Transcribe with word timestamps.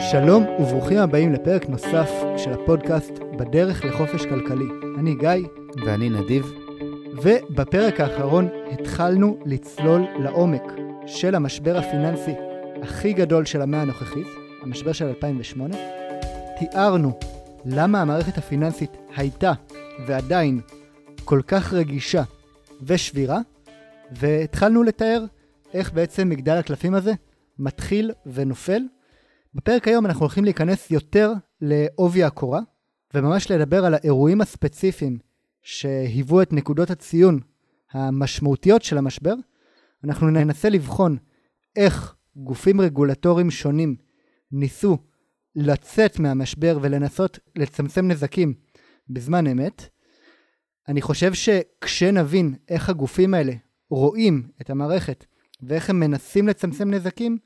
שלום 0.00 0.46
וברוכים 0.58 0.98
הבאים 0.98 1.32
לפרק 1.32 1.68
נוסף 1.68 2.10
של 2.36 2.52
הפודקאסט 2.52 3.12
בדרך 3.38 3.84
לחופש 3.84 4.26
כלכלי. 4.26 4.64
אני 4.98 5.14
גיא. 5.14 5.48
ואני 5.86 6.10
נדיב. 6.10 6.52
ובפרק 7.22 8.00
האחרון 8.00 8.48
התחלנו 8.72 9.38
לצלול 9.46 10.04
לעומק 10.18 10.62
של 11.06 11.34
המשבר 11.34 11.76
הפיננסי 11.78 12.34
הכי 12.82 13.12
גדול 13.12 13.44
של 13.44 13.62
המאה 13.62 13.80
הנוכחית, 13.80 14.26
המשבר 14.62 14.92
של 14.92 15.06
2008. 15.06 15.76
תיארנו 16.58 17.18
למה 17.64 18.00
המערכת 18.00 18.38
הפיננסית 18.38 18.90
הייתה 19.16 19.52
ועדיין 20.06 20.60
כל 21.24 21.40
כך 21.46 21.72
רגישה 21.72 22.22
ושבירה, 22.82 23.38
והתחלנו 24.12 24.82
לתאר 24.82 25.24
איך 25.74 25.92
בעצם 25.92 26.28
מגדל 26.28 26.56
הקלפים 26.56 26.94
הזה 26.94 27.12
מתחיל 27.58 28.12
ונופל. 28.26 28.82
בפרק 29.54 29.88
היום 29.88 30.06
אנחנו 30.06 30.20
הולכים 30.20 30.44
להיכנס 30.44 30.90
יותר 30.90 31.32
לעובי 31.60 32.24
הקורה, 32.24 32.60
וממש 33.14 33.50
לדבר 33.50 33.84
על 33.84 33.94
האירועים 33.94 34.40
הספציפיים 34.40 35.18
שהיוו 35.62 36.42
את 36.42 36.52
נקודות 36.52 36.90
הציון 36.90 37.40
המשמעותיות 37.92 38.82
של 38.82 38.98
המשבר. 38.98 39.34
אנחנו 40.04 40.30
ננסה 40.30 40.68
לבחון 40.68 41.16
איך 41.76 42.14
גופים 42.36 42.80
רגולטוריים 42.80 43.50
שונים 43.50 43.96
ניסו 44.52 44.98
לצאת 45.56 46.18
מהמשבר 46.18 46.78
ולנסות 46.82 47.38
לצמצם 47.56 48.08
נזקים 48.08 48.54
בזמן 49.10 49.46
אמת. 49.46 49.88
אני 50.88 51.02
חושב 51.02 51.34
שכשנבין 51.34 52.54
איך 52.68 52.88
הגופים 52.88 53.34
האלה 53.34 53.52
רואים 53.90 54.48
את 54.60 54.70
המערכת 54.70 55.24
ואיך 55.62 55.90
הם 55.90 56.00
מנסים 56.00 56.48
לצמצם 56.48 56.90
נזקים, 56.90 57.38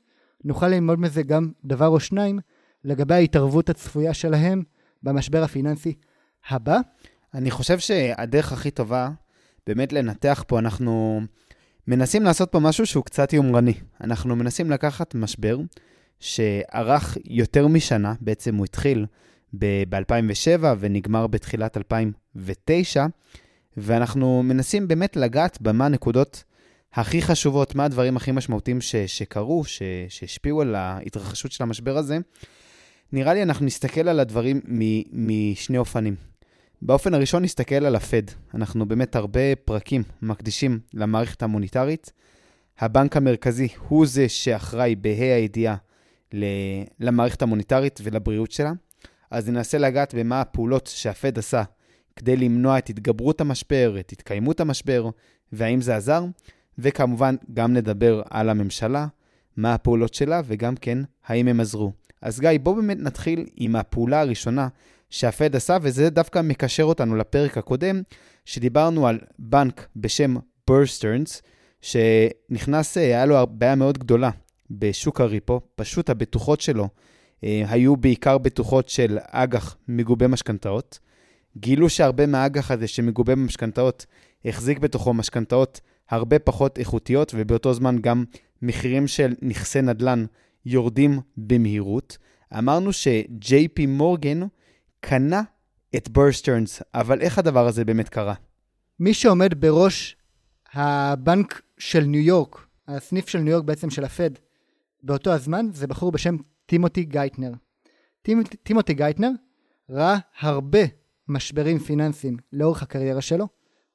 נוכל 0.43 0.67
ללמוד 0.67 0.99
מזה 0.99 1.23
גם 1.23 1.51
דבר 1.65 1.87
או 1.87 1.99
שניים 1.99 2.39
לגבי 2.83 3.13
ההתערבות 3.13 3.69
הצפויה 3.69 4.13
שלהם 4.13 4.63
במשבר 5.03 5.43
הפיננסי 5.43 5.93
הבא. 6.49 6.79
אני 7.33 7.51
חושב 7.51 7.79
שהדרך 7.79 8.51
הכי 8.51 8.71
טובה 8.71 9.09
באמת 9.67 9.93
לנתח 9.93 10.43
פה, 10.47 10.59
אנחנו 10.59 11.21
מנסים 11.87 12.23
לעשות 12.23 12.51
פה 12.51 12.59
משהו 12.59 12.85
שהוא 12.85 13.03
קצת 13.03 13.33
יומרני. 13.33 13.73
אנחנו 14.01 14.35
מנסים 14.35 14.71
לקחת 14.71 15.15
משבר 15.15 15.57
שארך 16.19 17.17
יותר 17.25 17.67
משנה, 17.67 18.13
בעצם 18.21 18.55
הוא 18.55 18.65
התחיל 18.65 19.05
ב-2007 19.59 20.63
ונגמר 20.79 21.27
בתחילת 21.27 21.77
2009, 21.77 23.05
ואנחנו 23.77 24.43
מנסים 24.43 24.87
באמת 24.87 25.15
לגעת 25.15 25.61
במה 25.61 25.85
הנקודות 25.85 26.43
הכי 26.93 27.21
חשובות, 27.21 27.75
מה 27.75 27.85
הדברים 27.85 28.17
הכי 28.17 28.31
משמעותיים 28.31 28.81
ש- 28.81 28.95
שקרו, 28.95 29.63
ש- 29.63 29.81
שהשפיעו 30.09 30.61
על 30.61 30.75
ההתרחשות 30.75 31.51
של 31.51 31.63
המשבר 31.63 31.97
הזה. 31.97 32.17
נראה 33.13 33.33
לי 33.33 33.43
אנחנו 33.43 33.65
נסתכל 33.65 34.09
על 34.09 34.19
הדברים 34.19 34.61
מ- 34.67 35.27
משני 35.51 35.77
אופנים. 35.77 36.15
באופן 36.81 37.13
הראשון 37.13 37.43
נסתכל 37.43 37.75
על 37.75 37.95
הפד. 37.95 38.21
אנחנו 38.53 38.85
באמת 38.85 39.15
הרבה 39.15 39.55
פרקים 39.65 40.03
מקדישים 40.21 40.79
למערכת 40.93 41.43
המוניטרית. 41.43 42.11
הבנק 42.79 43.17
המרכזי 43.17 43.67
הוא 43.87 44.05
זה 44.05 44.29
שאחראי 44.29 44.95
בה"א 44.95 45.23
הידיעה 45.23 45.75
למערכת 46.99 47.41
המוניטרית 47.41 47.99
ולבריאות 48.03 48.51
שלה. 48.51 48.71
אז 49.31 49.49
ננסה 49.49 49.77
לגעת 49.77 50.13
במה 50.15 50.41
הפעולות 50.41 50.87
שהפד 50.87 51.37
עשה 51.37 51.63
כדי 52.15 52.37
למנוע 52.37 52.77
את 52.77 52.89
התגברות 52.89 53.41
המשבר, 53.41 53.95
את 53.99 54.11
התקיימות 54.11 54.59
המשבר, 54.59 55.09
והאם 55.53 55.81
זה 55.81 55.95
עזר. 55.95 56.23
וכמובן, 56.81 57.35
גם 57.53 57.73
נדבר 57.73 58.21
על 58.29 58.49
הממשלה, 58.49 59.07
מה 59.57 59.73
הפעולות 59.73 60.13
שלה, 60.13 60.41
וגם 60.45 60.75
כן, 60.75 60.97
האם 61.27 61.47
הם 61.47 61.59
עזרו. 61.59 61.91
אז 62.21 62.39
גיא, 62.39 62.49
בואו 62.63 62.75
באמת 62.75 62.97
נתחיל 62.99 63.45
עם 63.55 63.75
הפעולה 63.75 64.21
הראשונה 64.21 64.67
שהפד 65.09 65.55
עשה, 65.55 65.77
וזה 65.81 66.09
דווקא 66.09 66.41
מקשר 66.41 66.83
אותנו 66.83 67.15
לפרק 67.15 67.57
הקודם, 67.57 68.01
שדיברנו 68.45 69.07
על 69.07 69.19
בנק 69.39 69.87
בשם 69.95 70.35
ברסטרנס, 70.67 71.41
שנכנס, 71.81 72.97
היה 72.97 73.25
לו 73.25 73.47
בעיה 73.49 73.75
מאוד 73.75 73.97
גדולה 73.97 74.29
בשוק 74.71 75.21
הריפו, 75.21 75.61
פשוט 75.75 76.09
הבטוחות 76.09 76.61
שלו 76.61 76.87
אה, 77.43 77.63
היו 77.67 77.97
בעיקר 77.97 78.37
בטוחות 78.37 78.89
של 78.89 79.17
אג"ח 79.31 79.77
מגובה 79.87 80.27
משכנתאות. 80.27 80.99
גילו 81.57 81.89
שהרבה 81.89 82.25
מהאג"ח 82.25 82.71
הזה 82.71 82.87
שמגובה 82.87 83.35
במשכנתאות 83.35 84.05
החזיק 84.45 84.79
בתוכו 84.79 85.13
משכנתאות 85.13 85.81
הרבה 86.09 86.39
פחות 86.39 86.79
איכותיות, 86.79 87.31
ובאותו 87.37 87.73
זמן 87.73 87.97
גם 88.01 88.23
מחירים 88.61 89.07
של 89.07 89.33
נכסי 89.41 89.81
נדל"ן 89.81 90.25
יורדים 90.65 91.19
במהירות. 91.37 92.17
אמרנו 92.57 92.93
ש-JP 92.93 93.87
מורגן 93.87 94.39
קנה 94.99 95.41
את 95.95 96.09
ברסטרנס, 96.09 96.81
אבל 96.93 97.21
איך 97.21 97.39
הדבר 97.39 97.67
הזה 97.67 97.85
באמת 97.85 98.09
קרה? 98.09 98.33
מי 98.99 99.13
שעומד 99.13 99.61
בראש 99.61 100.15
הבנק 100.73 101.61
של 101.77 102.03
ניו 102.03 102.21
יורק, 102.21 102.67
הסניף 102.87 103.27
של 103.27 103.39
ניו 103.39 103.51
יורק 103.51 103.65
בעצם 103.65 103.89
של 103.89 104.03
הפד, 104.03 104.29
באותו 105.03 105.31
הזמן, 105.31 105.65
זה 105.73 105.87
בחור 105.87 106.11
בשם 106.11 106.35
טימותי 106.65 107.03
גייטנר. 107.03 107.51
טימותי 108.63 108.93
גייטנר 108.93 109.29
ראה 109.89 110.17
הרבה 110.39 110.79
משברים 111.27 111.79
פיננסיים 111.79 112.37
לאורך 112.53 112.83
הקריירה 112.83 113.21
שלו. 113.21 113.47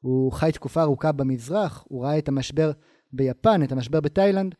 הוא 0.07 0.33
חי 0.33 0.51
תקופה 0.53 0.83
ארוכה 0.83 1.13
במזרח, 1.13 1.85
הוא 1.89 2.05
ראה 2.05 2.19
את 2.19 2.29
המשבר 2.29 2.73
ביפן, 3.13 3.63
את 3.63 3.73
המשבר 3.73 4.01
בתאילנד, 4.01 4.55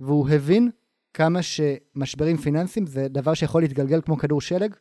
והוא 0.00 0.28
הבין 0.28 0.70
כמה 1.14 1.40
שמשברים 1.42 2.36
פיננסיים 2.36 2.86
זה 2.86 3.08
דבר 3.08 3.34
שיכול 3.34 3.62
להתגלגל 3.62 4.00
כמו 4.00 4.18
כדור 4.18 4.40
שלג, 4.40 4.74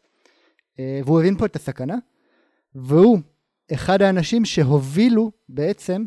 אה, 0.79 1.01
והוא 1.05 1.19
הבין 1.19 1.37
פה 1.37 1.45
את 1.45 1.55
הסכנה, 1.55 1.95
והוא 2.75 3.19
אחד 3.73 4.01
האנשים 4.01 4.45
שהובילו 4.45 5.31
בעצם 5.49 6.05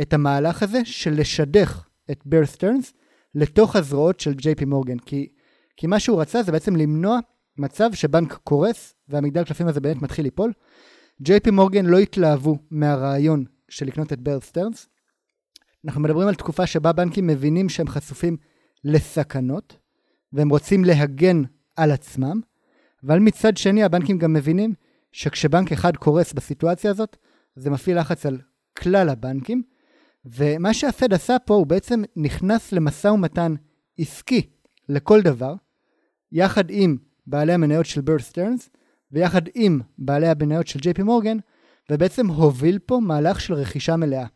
את 0.00 0.12
המהלך 0.12 0.62
הזה 0.62 0.80
של 0.84 1.20
לשדך 1.20 1.86
את 2.10 2.20
בר 2.24 2.46
סטרנס 2.46 2.92
לתוך 3.34 3.76
הזרועות 3.76 4.20
של 4.20 4.34
ג'יי 4.34 4.54
פי 4.54 4.64
מורגן, 4.64 4.98
כי, 4.98 5.28
כי 5.76 5.86
מה 5.86 6.00
שהוא 6.00 6.20
רצה 6.20 6.42
זה 6.42 6.52
בעצם 6.52 6.76
למנוע 6.76 7.18
מצב 7.56 7.90
שבנק 7.94 8.32
קורס 8.32 8.94
והמגדל 9.08 9.44
קלפים 9.44 9.68
הזה 9.68 9.80
באמת 9.80 10.02
מתחיל 10.02 10.24
ליפול. 10.24 10.52
ג'יי 11.22 11.40
פי 11.40 11.50
מורגן 11.50 11.86
לא 11.86 11.98
התלהבו 11.98 12.58
מהרעיון 12.70 13.44
של 13.68 13.86
לקנות 13.86 14.12
את 14.12 14.20
בר 14.20 14.40
סטרנס. 14.40 14.88
אנחנו 15.84 16.00
מדברים 16.00 16.28
על 16.28 16.34
תקופה 16.34 16.66
שבה 16.66 16.92
בנקים 16.92 17.26
מבינים 17.26 17.68
שהם 17.68 17.88
חשופים 17.88 18.36
לסכנות, 18.84 19.76
והם 20.32 20.48
רוצים 20.48 20.84
להגן 20.84 21.42
על 21.76 21.90
עצמם, 21.90 22.40
אבל 23.04 23.18
מצד 23.18 23.56
שני 23.56 23.82
הבנקים 23.82 24.18
גם 24.18 24.32
מבינים 24.32 24.74
שכשבנק 25.12 25.72
אחד 25.72 25.96
קורס 25.96 26.32
בסיטואציה 26.32 26.90
הזאת, 26.90 27.16
זה 27.56 27.70
מפעיל 27.70 27.98
לחץ 27.98 28.26
על 28.26 28.40
כלל 28.78 29.08
הבנקים, 29.08 29.62
ומה 30.24 30.74
שהפד 30.74 31.14
עשה 31.14 31.38
פה 31.38 31.54
הוא 31.54 31.66
בעצם 31.66 32.02
נכנס 32.16 32.72
למשא 32.72 33.08
ומתן 33.08 33.54
עסקי 33.98 34.50
לכל 34.88 35.22
דבר, 35.22 35.54
יחד 36.32 36.64
עם 36.68 36.96
בעלי 37.26 37.52
המניות 37.52 37.86
של 37.86 38.00
בר 38.00 38.18
סטרנס, 38.18 38.70
ויחד 39.12 39.42
עם 39.54 39.80
בעלי 39.98 40.28
המניות 40.28 40.66
של 40.66 40.78
ג'יי 40.78 40.94
פי 40.94 41.02
מורגן, 41.02 41.36
ובעצם 41.90 42.26
הוביל 42.26 42.78
פה 42.78 43.00
מהלך 43.02 43.40
של 43.40 43.54
רכישה 43.54 43.96
מלאה. 43.96 44.26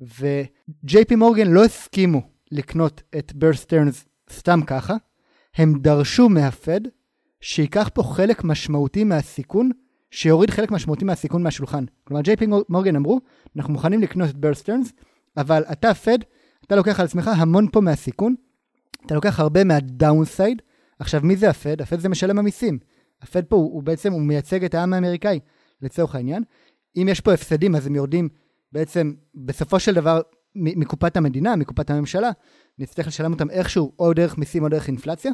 וג'יי 0.00 1.04
פי 1.04 1.16
מורגן 1.16 1.46
לא 1.46 1.64
הסכימו 1.64 2.22
לקנות 2.52 3.02
את 3.18 3.32
בר 3.32 3.52
סטרנס 3.52 4.04
סתם 4.32 4.60
ככה, 4.66 4.94
הם 5.54 5.78
דרשו 5.78 6.28
מהפד 6.28 6.80
שייקח 7.40 7.90
פה 7.94 8.02
חלק 8.02 8.44
משמעותי 8.44 9.04
מהסיכון, 9.04 9.70
שיוריד 10.10 10.50
חלק 10.50 10.70
משמעותי 10.70 11.04
מהסיכון 11.04 11.42
מהשולחן. 11.42 11.84
כלומר, 12.04 12.22
ג'יי 12.22 12.36
פי 12.36 12.46
מורגן 12.68 12.96
אמרו, 12.96 13.20
אנחנו 13.56 13.72
מוכנים 13.72 14.00
לקנות 14.00 14.30
את 14.30 14.36
בר 14.36 14.54
סטרנס, 14.54 14.92
אבל 15.36 15.64
אתה 15.72 15.94
פד, 15.94 16.18
אתה 16.66 16.76
לוקח 16.76 17.00
על 17.00 17.06
עצמך 17.06 17.30
המון 17.36 17.66
פה 17.72 17.80
מהסיכון, 17.80 18.34
אתה 19.06 19.14
לוקח 19.14 19.40
הרבה 19.40 19.64
מה 19.64 19.82
downside. 19.82 20.62
עכשיו, 20.98 21.20
מי 21.24 21.36
זה 21.36 21.50
הפד? 21.50 21.82
הפד 21.82 22.00
זה 22.00 22.08
משלם 22.08 22.38
המיסים. 22.38 22.78
הפד 23.22 23.44
פה 23.44 23.56
הוא, 23.56 23.74
הוא 23.74 23.82
בעצם, 23.82 24.12
הוא 24.12 24.22
מייצג 24.22 24.64
את 24.64 24.74
העם 24.74 24.92
האמריקאי, 24.92 25.40
לצורך 25.82 26.14
העניין. 26.14 26.42
אם 26.96 27.08
יש 27.10 27.20
פה 27.20 27.32
הפסדים, 27.32 27.74
אז 27.74 27.86
הם 27.86 27.94
יורדים 27.94 28.28
בעצם, 28.72 29.12
בסופו 29.34 29.80
של 29.80 29.94
דבר, 29.94 30.20
מקופת 30.54 31.16
המדינה, 31.16 31.56
מקופת 31.56 31.90
הממשלה, 31.90 32.30
נצטרך 32.78 33.06
לשלם 33.06 33.32
אותם 33.32 33.50
איכשהו, 33.50 33.92
או 33.98 34.12
דרך 34.12 34.38
מיסים 34.38 34.62
או 34.62 34.68
דרך 34.68 34.88
אינפלציה. 34.88 35.32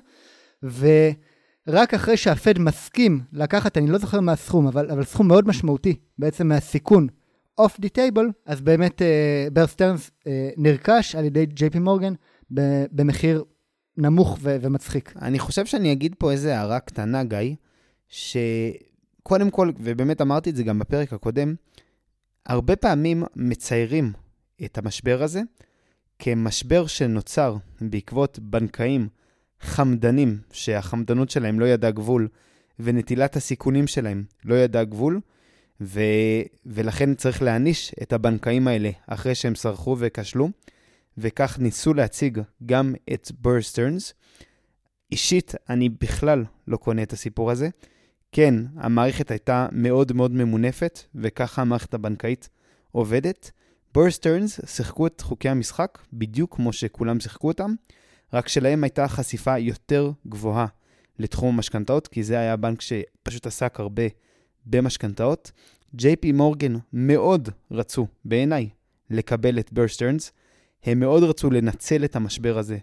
ורק 0.62 1.94
אחרי 1.94 2.16
שהפד 2.16 2.58
מסכים 2.58 3.20
לקחת, 3.32 3.78
אני 3.78 3.86
לא 3.86 3.98
זוכר 3.98 4.20
מה 4.20 4.32
הסכום, 4.32 4.66
אבל, 4.66 4.90
אבל 4.90 5.04
סכום 5.04 5.28
מאוד 5.28 5.48
משמעותי, 5.48 5.94
בעצם 6.18 6.48
מהסיכון 6.48 7.06
off 7.58 7.80
the 7.80 7.88
table, 7.88 8.30
אז 8.46 8.60
באמת 8.60 9.02
בר 9.52 9.64
אה, 9.64 9.66
סטרנס 9.66 10.10
אה, 10.10 10.26
נרכש 10.56 11.14
על 11.14 11.24
ידי 11.24 11.46
ג'יי 11.46 11.70
פי 11.70 11.78
מורגן 11.78 12.14
במחיר 12.92 13.44
נמוך 13.96 14.38
ו- 14.40 14.56
ומצחיק. 14.60 15.12
אני 15.22 15.38
חושב 15.38 15.66
שאני 15.66 15.92
אגיד 15.92 16.14
פה 16.18 16.32
איזה 16.32 16.58
הערה 16.58 16.80
קטנה, 16.80 17.24
גיא, 17.24 17.54
שקודם 18.08 19.50
כל, 19.50 19.70
ובאמת 19.80 20.20
אמרתי 20.20 20.50
את 20.50 20.56
זה 20.56 20.62
גם 20.62 20.78
בפרק 20.78 21.12
הקודם, 21.12 21.54
הרבה 22.46 22.76
פעמים 22.76 23.24
מציירים 23.36 24.12
את 24.64 24.78
המשבר 24.78 25.22
הזה 25.22 25.40
כמשבר 26.18 26.86
שנוצר 26.86 27.56
בעקבות 27.80 28.38
בנקאים 28.38 29.08
חמדנים, 29.60 30.38
שהחמדנות 30.52 31.30
שלהם 31.30 31.60
לא 31.60 31.64
ידעה 31.64 31.90
גבול, 31.90 32.28
ונטילת 32.78 33.36
הסיכונים 33.36 33.86
שלהם 33.86 34.24
לא 34.44 34.54
ידעה 34.54 34.84
גבול, 34.84 35.20
ו... 35.80 36.00
ולכן 36.66 37.14
צריך 37.14 37.42
להעניש 37.42 37.94
את 38.02 38.12
הבנקאים 38.12 38.68
האלה 38.68 38.90
אחרי 39.06 39.34
שהם 39.34 39.54
סרחו 39.54 39.96
וכשלו, 39.98 40.48
וכך 41.18 41.58
ניסו 41.58 41.94
להציג 41.94 42.40
גם 42.66 42.94
את 43.12 43.30
בר 43.40 43.62
סטרנס. 43.62 44.14
אישית, 45.12 45.54
אני 45.68 45.88
בכלל 45.88 46.44
לא 46.68 46.76
קונה 46.76 47.02
את 47.02 47.12
הסיפור 47.12 47.50
הזה. 47.50 47.68
כן, 48.36 48.54
המערכת 48.76 49.30
הייתה 49.30 49.66
מאוד 49.72 50.12
מאוד 50.12 50.32
ממונפת, 50.32 51.00
וככה 51.14 51.62
המערכת 51.62 51.94
הבנקאית 51.94 52.48
עובדת. 52.92 53.50
בר 53.94 54.10
סטרנס 54.10 54.60
שיחקו 54.66 55.06
את 55.06 55.20
חוקי 55.20 55.48
המשחק 55.48 55.98
בדיוק 56.12 56.56
כמו 56.56 56.72
שכולם 56.72 57.20
שיחקו 57.20 57.48
אותם, 57.48 57.74
רק 58.32 58.48
שלהם 58.48 58.84
הייתה 58.84 59.08
חשיפה 59.08 59.58
יותר 59.58 60.10
גבוהה 60.28 60.66
לתחום 61.18 61.54
המשכנתאות, 61.54 62.08
כי 62.08 62.22
זה 62.22 62.38
היה 62.38 62.56
בנק 62.56 62.80
שפשוט 62.80 63.46
עסק 63.46 63.80
הרבה 63.80 64.02
במשכנתאות. 64.66 65.52
ג'יי 65.94 66.16
פי 66.16 66.32
מורגן 66.32 66.76
מאוד 66.92 67.48
רצו, 67.70 68.06
בעיניי, 68.24 68.68
לקבל 69.10 69.58
את 69.58 69.72
בר 69.72 69.88
סטרנס. 69.88 70.32
הם 70.84 71.00
מאוד 71.00 71.22
רצו 71.22 71.50
לנצל 71.50 72.04
את 72.04 72.16
המשבר 72.16 72.58
הזה 72.58 72.78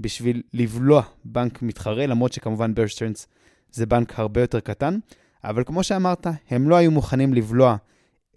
בשביל 0.00 0.42
לבלוע 0.54 1.02
בנק 1.24 1.62
מתחרה, 1.62 2.06
למרות 2.06 2.32
שכמובן 2.32 2.74
בר 2.74 2.88
סטרנס 2.88 3.26
זה 3.72 3.86
בנק 3.86 4.18
הרבה 4.18 4.40
יותר 4.40 4.60
קטן, 4.60 4.98
אבל 5.44 5.64
כמו 5.64 5.82
שאמרת, 5.82 6.26
הם 6.50 6.68
לא 6.68 6.76
היו 6.76 6.90
מוכנים 6.90 7.34
לבלוע 7.34 7.76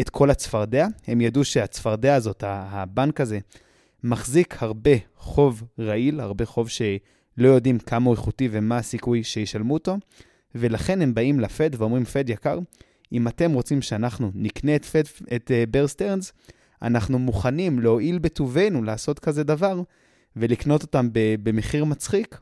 את 0.01 0.10
כל 0.10 0.30
הצפרדע, 0.30 0.88
הם 1.07 1.22
ידעו 1.22 1.44
שהצפרדע 1.44 2.16
הזאת, 2.16 2.44
הבנק 2.48 3.22
הזה, 3.22 3.39
מחזיק 4.04 4.63
הרבה 4.63 4.92
חוב 5.18 5.63
רעיל, 5.80 6.19
הרבה 6.19 6.45
חוב 6.45 6.69
שלא 6.69 7.48
יודעים 7.48 7.80
כמה 7.80 8.06
הוא 8.06 8.16
איכותי 8.16 8.50
ומה 8.51 8.78
הסיכוי 8.78 9.24
שישלמו 9.24 9.74
אותו, 9.74 9.98
ולכן 10.56 11.01
הם 11.01 11.13
באים 11.13 11.39
לפד 11.39 11.69
ואומרים, 11.77 12.06
פד 12.06 12.30
יקר, 12.30 12.60
אם 13.12 13.27
אתם 13.27 13.51
רוצים 13.51 13.81
שאנחנו 13.81 14.31
נקנה 14.36 14.75
את, 14.75 14.86
פד, 14.86 15.04
את 15.36 15.51
uh, 15.51 15.69
בר 15.72 15.88
סטרנס, 15.88 16.34
אנחנו 16.81 17.19
מוכנים 17.19 17.80
להועיל 17.80 18.19
בטובנו 18.19 18.84
לעשות 18.84 19.19
כזה 19.19 19.44
דבר 19.44 19.81
ולקנות 20.36 20.81
אותם 20.81 21.10
במחיר 21.13 21.86
מצחיק, 21.86 22.39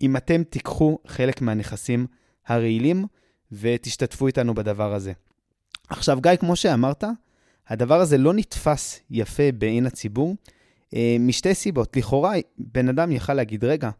אם 0.00 0.16
אתם 0.16 0.42
תיקחו 0.42 0.98
חלק 1.06 1.40
מהנכסים 1.40 2.06
הרעילים 2.46 3.06
ותשתתפו 3.52 4.26
איתנו 4.26 4.54
בדבר 4.54 4.94
הזה. 4.94 5.12
עכשיו, 5.88 6.20
גיא, 6.20 6.36
כמו 6.36 6.56
שאמרת, 6.56 7.04
הדבר 7.68 8.00
הזה 8.00 8.18
לא 8.18 8.34
נתפס 8.34 9.00
יפה 9.10 9.52
בעין 9.58 9.86
הציבור, 9.86 10.34
אה, 10.94 11.16
משתי 11.20 11.54
סיבות. 11.54 11.96
לכאורה, 11.96 12.34
בן 12.58 12.88
אדם 12.88 13.12
יכל 13.12 13.34
להגיד, 13.34 13.64
רגע, 13.64 13.90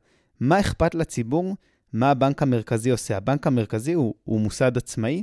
מה 0.41 0.61
אכפת 0.61 0.95
לציבור? 0.95 1.57
מה 1.93 2.11
הבנק 2.11 2.43
המרכזי 2.43 2.91
עושה? 2.91 3.17
הבנק 3.17 3.47
המרכזי 3.47 3.93
הוא, 3.93 4.15
הוא 4.25 4.41
מוסד 4.41 4.77
עצמאי. 4.77 5.23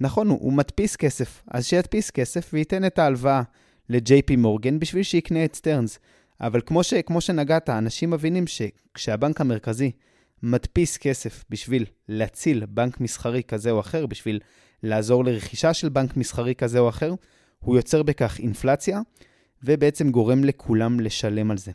נכון, 0.00 0.28
הוא, 0.28 0.38
הוא 0.40 0.52
מדפיס 0.52 0.96
כסף, 0.96 1.42
אז 1.50 1.66
שידפיס 1.66 2.10
כסף 2.10 2.50
וייתן 2.52 2.84
את 2.84 2.98
ההלוואה 2.98 3.42
ל-JP 3.88 4.36
מורגן 4.38 4.78
בשביל 4.78 5.02
שיקנה 5.02 5.44
את 5.44 5.54
סטרנס. 5.54 5.98
אבל 6.40 6.60
כמו, 6.66 6.82
ש, 6.82 6.94
כמו 6.94 7.20
שנגעת, 7.20 7.70
אנשים 7.70 8.10
מבינים 8.10 8.44
שכשהבנק 8.46 9.40
המרכזי 9.40 9.90
מדפיס 10.42 10.96
כסף 10.96 11.44
בשביל 11.50 11.84
להציל 12.08 12.66
בנק 12.66 13.00
מסחרי 13.00 13.42
כזה 13.42 13.70
או 13.70 13.80
אחר, 13.80 14.06
בשביל 14.06 14.40
לעזור 14.82 15.24
לרכישה 15.24 15.74
של 15.74 15.88
בנק 15.88 16.16
מסחרי 16.16 16.54
כזה 16.54 16.78
או 16.78 16.88
אחר, 16.88 17.14
הוא 17.58 17.76
יוצר 17.76 18.02
בכך 18.02 18.38
אינפלציה, 18.38 19.00
ובעצם 19.62 20.10
גורם 20.10 20.44
לכולם 20.44 21.00
לשלם 21.00 21.50
על 21.50 21.58
זה. 21.58 21.72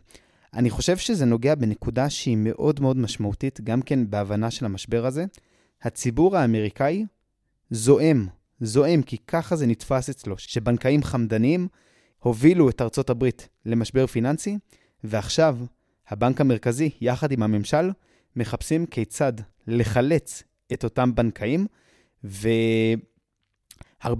אני 0.53 0.69
חושב 0.69 0.97
שזה 0.97 1.25
נוגע 1.25 1.55
בנקודה 1.55 2.09
שהיא 2.09 2.37
מאוד 2.37 2.79
מאוד 2.79 2.97
משמעותית, 2.97 3.61
גם 3.61 3.81
כן 3.81 4.09
בהבנה 4.09 4.51
של 4.51 4.65
המשבר 4.65 5.05
הזה. 5.05 5.25
הציבור 5.81 6.37
האמריקאי 6.37 7.05
זועם, 7.71 8.27
זועם, 8.61 9.01
כי 9.01 9.17
ככה 9.27 9.55
זה 9.55 9.67
נתפס 9.67 10.09
אצלו, 10.09 10.37
שבנקאים 10.37 11.03
חמדניים 11.03 11.67
הובילו 12.19 12.69
את 12.69 12.81
ארצות 12.81 13.09
הברית 13.09 13.49
למשבר 13.65 14.07
פיננסי, 14.07 14.57
ועכשיו 15.03 15.57
הבנק 16.09 16.41
המרכזי, 16.41 16.89
יחד 17.01 17.31
עם 17.31 17.43
הממשל, 17.43 17.91
מחפשים 18.35 18.85
כיצד 18.85 19.33
לחלץ 19.67 20.43
את 20.73 20.83
אותם 20.83 21.15
בנקאים, 21.15 21.67
והרבה 22.23 22.97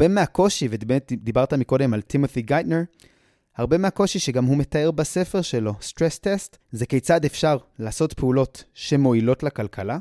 מהקושי, 0.07 0.67
ובאמת 0.71 1.11
דיברת 1.15 1.53
מקודם 1.53 1.93
על 1.93 2.01
טימותי 2.01 2.41
גייטנר, 2.41 2.83
הרבה 3.55 3.77
מהקושי 3.77 4.19
שגם 4.19 4.45
הוא 4.45 4.57
מתאר 4.57 4.91
בספר 4.91 5.41
שלו, 5.41 5.73
Stress 5.79 6.19
Test, 6.23 6.57
זה 6.71 6.85
כיצד 6.85 7.25
אפשר 7.25 7.57
לעשות 7.79 8.13
פעולות 8.13 8.63
שמועילות 8.73 9.43
לכלכלה, 9.43 9.97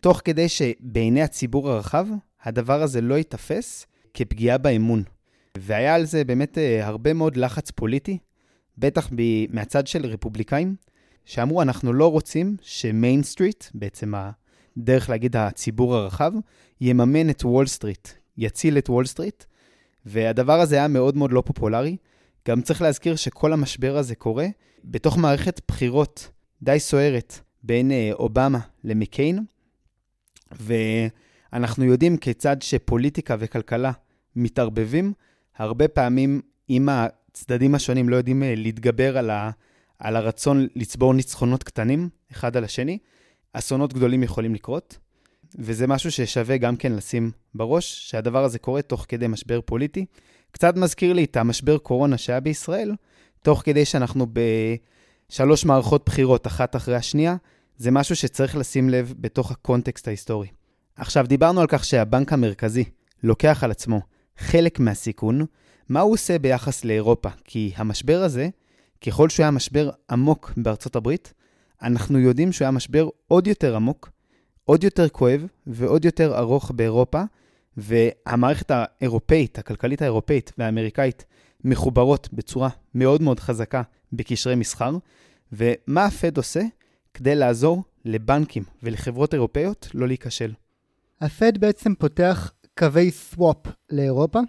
תוך 0.00 0.20
כדי 0.24 0.48
שבעיני 0.48 1.22
הציבור 1.22 1.70
הרחב, 1.70 2.06
הדבר 2.42 2.82
הזה 2.82 3.00
לא 3.00 3.14
ייתפס 3.14 3.86
כפגיעה 4.14 4.58
באמון. 4.58 5.02
והיה 5.58 5.94
על 5.94 6.04
זה 6.04 6.24
באמת 6.24 6.58
אה, 6.58 6.86
הרבה 6.86 7.12
מאוד 7.12 7.36
לחץ 7.36 7.70
פוליטי, 7.70 8.18
בטח 8.78 9.10
מהצד 9.50 9.86
של 9.86 10.06
רפובליקאים, 10.06 10.74
שאמרו, 11.24 11.62
אנחנו 11.62 11.92
לא 11.92 12.10
רוצים 12.10 12.56
ש 12.62 12.82
Main 12.82 13.22
Street, 13.22 13.64
בעצם 13.74 14.12
הדרך 14.76 15.10
להגיד 15.10 15.36
הציבור 15.36 15.96
הרחב, 15.96 16.32
יממן 16.80 17.30
את 17.30 17.44
וול 17.44 17.66
סטריט, 17.66 18.08
יציל 18.36 18.78
את 18.78 18.90
וול 18.90 19.06
סטריט, 19.06 19.44
והדבר 20.06 20.60
הזה 20.60 20.76
היה 20.76 20.88
מאוד 20.88 21.16
מאוד 21.16 21.32
לא 21.32 21.42
פופולרי. 21.46 21.96
גם 22.48 22.62
צריך 22.62 22.82
להזכיר 22.82 23.16
שכל 23.16 23.52
המשבר 23.52 23.96
הזה 23.96 24.14
קורה 24.14 24.46
בתוך 24.84 25.18
מערכת 25.18 25.60
בחירות 25.68 26.30
די 26.62 26.80
סוערת 26.80 27.38
בין 27.62 27.90
אה, 27.90 28.10
אובמה 28.12 28.58
למקיין, 28.84 29.38
ואנחנו 30.52 31.84
יודעים 31.84 32.16
כיצד 32.16 32.56
שפוליטיקה 32.62 33.36
וכלכלה 33.38 33.92
מתערבבים. 34.36 35.12
הרבה 35.56 35.88
פעמים, 35.88 36.40
אם 36.70 36.88
הצדדים 36.88 37.74
השונים 37.74 38.08
לא 38.08 38.16
יודעים 38.16 38.42
אה, 38.42 38.54
להתגבר 38.56 39.18
על, 39.18 39.30
ה, 39.30 39.50
על 39.98 40.16
הרצון 40.16 40.66
לצבור 40.76 41.14
ניצחונות 41.14 41.62
קטנים 41.62 42.08
אחד 42.32 42.56
על 42.56 42.64
השני, 42.64 42.98
אסונות 43.52 43.92
גדולים 43.92 44.22
יכולים 44.22 44.54
לקרות, 44.54 44.98
וזה 45.58 45.86
משהו 45.86 46.10
ששווה 46.10 46.56
גם 46.56 46.76
כן 46.76 46.92
לשים 46.92 47.30
בראש, 47.54 48.10
שהדבר 48.10 48.44
הזה 48.44 48.58
קורה 48.58 48.82
תוך 48.82 49.06
כדי 49.08 49.26
משבר 49.26 49.60
פוליטי. 49.64 50.06
קצת 50.50 50.76
מזכיר 50.76 51.12
לי 51.12 51.24
את 51.24 51.36
המשבר 51.36 51.78
קורונה 51.78 52.18
שהיה 52.18 52.40
בישראל, 52.40 52.94
תוך 53.42 53.62
כדי 53.64 53.84
שאנחנו 53.84 54.26
בשלוש 55.30 55.64
מערכות 55.64 56.02
בחירות, 56.06 56.46
אחת 56.46 56.76
אחרי 56.76 56.96
השנייה, 56.96 57.36
זה 57.76 57.90
משהו 57.90 58.16
שצריך 58.16 58.56
לשים 58.56 58.90
לב 58.90 59.14
בתוך 59.18 59.50
הקונטקסט 59.50 60.08
ההיסטורי. 60.08 60.48
עכשיו, 60.96 61.26
דיברנו 61.26 61.60
על 61.60 61.66
כך 61.66 61.84
שהבנק 61.84 62.32
המרכזי 62.32 62.84
לוקח 63.22 63.64
על 63.64 63.70
עצמו 63.70 64.00
חלק 64.38 64.80
מהסיכון, 64.80 65.46
מה 65.88 66.00
הוא 66.00 66.12
עושה 66.12 66.38
ביחס 66.38 66.84
לאירופה? 66.84 67.28
כי 67.44 67.72
המשבר 67.76 68.22
הזה, 68.22 68.48
ככל 69.06 69.28
שהוא 69.28 69.44
היה 69.44 69.50
משבר 69.50 69.90
עמוק 70.10 70.52
בארצות 70.56 70.96
הברית, 70.96 71.34
אנחנו 71.82 72.18
יודעים 72.18 72.52
שהוא 72.52 72.64
היה 72.64 72.70
משבר 72.70 73.08
עוד 73.28 73.46
יותר 73.46 73.76
עמוק, 73.76 74.10
עוד 74.64 74.84
יותר 74.84 75.08
כואב 75.08 75.46
ועוד 75.66 76.04
יותר 76.04 76.38
ארוך 76.38 76.70
באירופה, 76.70 77.22
והמערכת 77.76 78.70
האירופאית, 78.70 79.58
הכלכלית 79.58 80.02
האירופאית 80.02 80.52
והאמריקאית, 80.58 81.24
מחוברות 81.64 82.28
בצורה 82.32 82.68
מאוד 82.94 83.22
מאוד 83.22 83.40
חזקה 83.40 83.82
בקשרי 84.12 84.54
מסחר. 84.54 84.96
ומה 85.52 86.04
הפד 86.04 86.36
עושה 86.36 86.62
כדי 87.14 87.34
לעזור 87.34 87.82
לבנקים 88.04 88.62
ולחברות 88.82 89.34
אירופאיות 89.34 89.88
לא 89.94 90.06
להיכשל? 90.06 90.52
הפד 91.20 91.58
בעצם 91.58 91.94
פותח 91.94 92.52
קווי 92.78 93.10
סוואפ 93.10 93.56
לאירופה, 93.90 94.40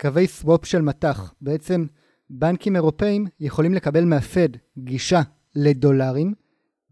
קווי 0.00 0.26
סוואפ 0.26 0.66
של 0.66 0.82
מטח. 0.82 1.32
בעצם 1.40 1.86
בנקים 2.30 2.76
אירופאים 2.76 3.26
יכולים 3.40 3.74
לקבל 3.74 4.04
מהפד 4.04 4.48
גישה 4.78 5.22
לדולרים, 5.54 6.34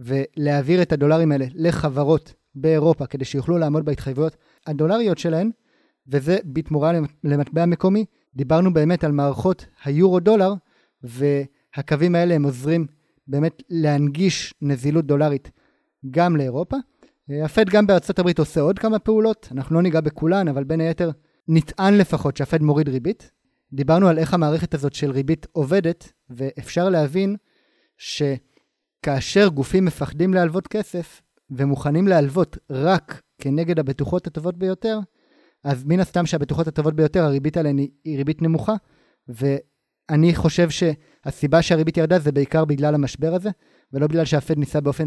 ולהעביר 0.01 0.83
את 0.83 0.93
הדולרים 0.93 1.33
האלה 1.33 1.47
לחברות 1.55 2.35
באירופה 2.55 3.07
כדי 3.07 3.25
שיוכלו 3.25 3.59
לעמוד 3.59 3.85
בהתחייבויות 3.85 4.37
הדולריות 4.67 5.19
שלהן, 5.19 5.51
וזה 6.09 6.39
בתמורה 6.45 6.93
למטבע 7.25 7.67
מקומי. 7.67 8.05
דיברנו 8.35 8.73
באמת 8.73 9.05
על 9.05 9.13
מערכות 9.13 9.67
היורו-דולר, 9.85 10.55
והקווים 11.03 12.15
האלה 12.15 12.35
הם 12.35 12.43
עוזרים 12.43 12.87
באמת 13.29 13.63
להנגיש 13.71 14.55
נזילות 14.63 15.07
דולרית 15.07 15.51
גם 16.11 16.37
לאירופה. 16.37 16.77
הפד 17.45 17.69
גם 17.69 17.87
בארצות 17.87 18.19
הברית 18.19 18.39
עושה 18.39 18.61
עוד 18.61 18.79
כמה 18.79 18.99
פעולות, 18.99 19.49
אנחנו 19.53 19.75
לא 19.75 19.83
ניגע 19.83 20.01
בכולן, 20.01 20.49
אבל 20.49 20.65
בין 20.65 20.81
היתר 20.81 21.11
נטען 21.49 21.95
לפחות 21.95 22.37
שהפד 22.37 22.63
מוריד 22.63 22.89
ריבית. 22.89 23.31
דיברנו 23.73 24.09
על 24.09 24.19
איך 24.19 24.35
המערכת 24.35 24.75
הזאת 24.75 24.95
של 24.95 25.11
ריבית 25.11 25.47
עובדת, 25.53 26.13
ואפשר 26.31 26.89
להבין 26.89 27.37
שכאשר 27.97 29.49
גופים 29.49 29.85
מפחדים 29.85 30.35
להלוות 30.35 30.67
כסף, 30.67 31.23
ומוכנים 31.51 32.09
להלוות 32.09 32.59
רק 32.71 33.23
כנגד 33.39 33.79
הבטוחות 33.79 34.27
הטובות 34.27 34.59
ביותר, 34.59 34.99
אז 35.65 35.85
מן 35.85 36.01
הסתם 36.01 36.27
שהבטוחות 36.27 36.69
הטובות 36.69 36.95
ביותר, 36.95 37.25
הריבית 37.25 37.57
עליהן 37.57 37.79
היא 37.79 38.17
ריבית 38.17 38.43
נמוכה, 38.43 38.75
ואני 39.29 40.35
חושב 40.35 40.69
שהסיבה 40.71 41.63
שהריבית 41.63 41.97
ירדה 41.97 42.19
זה 42.19 42.33
בעיקר 42.33 42.65
בגלל 42.65 42.95
המשבר 42.95 43.35
הזה, 43.35 43.51
ולא 43.93 44.07
בגלל 44.07 44.25
שהפד 44.25 44.59
ניסה 44.59 44.81
באופן 44.81 45.07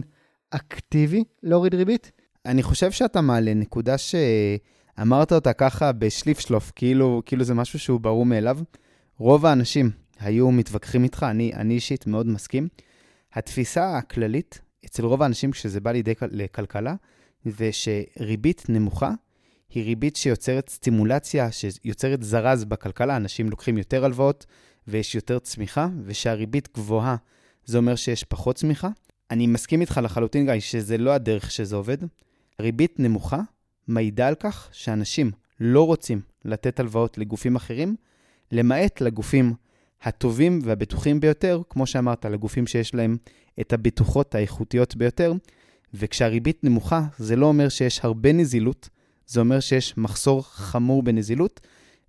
אקטיבי 0.49 1.23
להוריד 1.43 1.75
ריבית? 1.75 2.11
אני 2.45 2.63
חושב 2.63 2.91
שאתה 2.91 3.21
מעלה 3.21 3.53
נקודה 3.53 3.97
שאמרת 4.99 5.31
אותה 5.31 5.53
ככה 5.53 5.91
בשליף 5.91 6.39
שלוף, 6.39 6.71
כאילו, 6.75 7.21
כאילו 7.25 7.43
זה 7.43 7.53
משהו 7.53 7.79
שהוא 7.79 7.99
ברור 7.99 8.25
מאליו. 8.25 8.59
רוב 9.17 9.45
האנשים 9.45 9.91
היו 10.19 10.51
מתווכחים 10.51 11.03
איתך, 11.03 11.25
אני, 11.29 11.53
אני 11.53 11.73
אישית 11.73 12.07
מאוד 12.07 12.27
מסכים. 12.27 12.67
התפיסה 13.33 13.97
הכללית 13.97 14.61
אצל 14.85 15.05
רוב 15.05 15.23
האנשים 15.23 15.51
כשזה 15.51 15.79
בא 15.79 15.91
לידי 15.91 16.13
לכלכלה, 16.31 16.95
זה 17.45 17.69
שריבית 17.71 18.65
נמוכה 18.69 19.11
היא 19.69 19.83
ריבית 19.83 20.15
שיוצרת 20.15 20.69
סטימולציה, 20.69 21.51
שיוצרת 21.51 22.23
זרז 22.23 22.65
בכלכלה, 22.65 23.15
אנשים 23.15 23.49
לוקחים 23.49 23.77
יותר 23.77 24.05
הלוואות 24.05 24.45
ויש 24.87 25.15
יותר 25.15 25.39
צמיחה, 25.39 25.87
ושהריבית 26.05 26.69
גבוהה 26.73 27.15
זה 27.65 27.77
אומר 27.77 27.95
שיש 27.95 28.23
פחות 28.23 28.55
צמיחה. 28.55 28.89
אני 29.31 29.47
מסכים 29.47 29.81
איתך 29.81 29.99
לחלוטין, 30.03 30.45
גיא, 30.45 30.59
שזה 30.59 30.97
לא 30.97 31.11
הדרך 31.11 31.51
שזה 31.51 31.75
עובד. 31.75 31.97
ריבית 32.61 32.99
נמוכה 32.99 33.39
מעידה 33.89 34.27
על 34.27 34.35
כך 34.35 34.69
שאנשים 34.71 35.31
לא 35.59 35.85
רוצים 35.85 36.21
לתת 36.45 36.79
הלוואות 36.79 37.17
לגופים 37.17 37.55
אחרים, 37.55 37.95
למעט 38.51 39.01
לגופים 39.01 39.53
הטובים 40.03 40.59
והבטוחים 40.63 41.19
ביותר, 41.19 41.61
כמו 41.69 41.85
שאמרת, 41.85 42.25
לגופים 42.25 42.67
שיש 42.67 42.95
להם 42.95 43.17
את 43.61 43.73
הבטוחות 43.73 44.35
האיכותיות 44.35 44.95
ביותר, 44.95 45.33
וכשהריבית 45.93 46.63
נמוכה, 46.63 47.03
זה 47.17 47.35
לא 47.35 47.45
אומר 47.45 47.69
שיש 47.69 47.99
הרבה 48.03 48.33
נזילות, 48.33 48.89
זה 49.27 49.39
אומר 49.39 49.59
שיש 49.59 49.97
מחסור 49.97 50.43
חמור 50.43 51.03
בנזילות, 51.03 51.59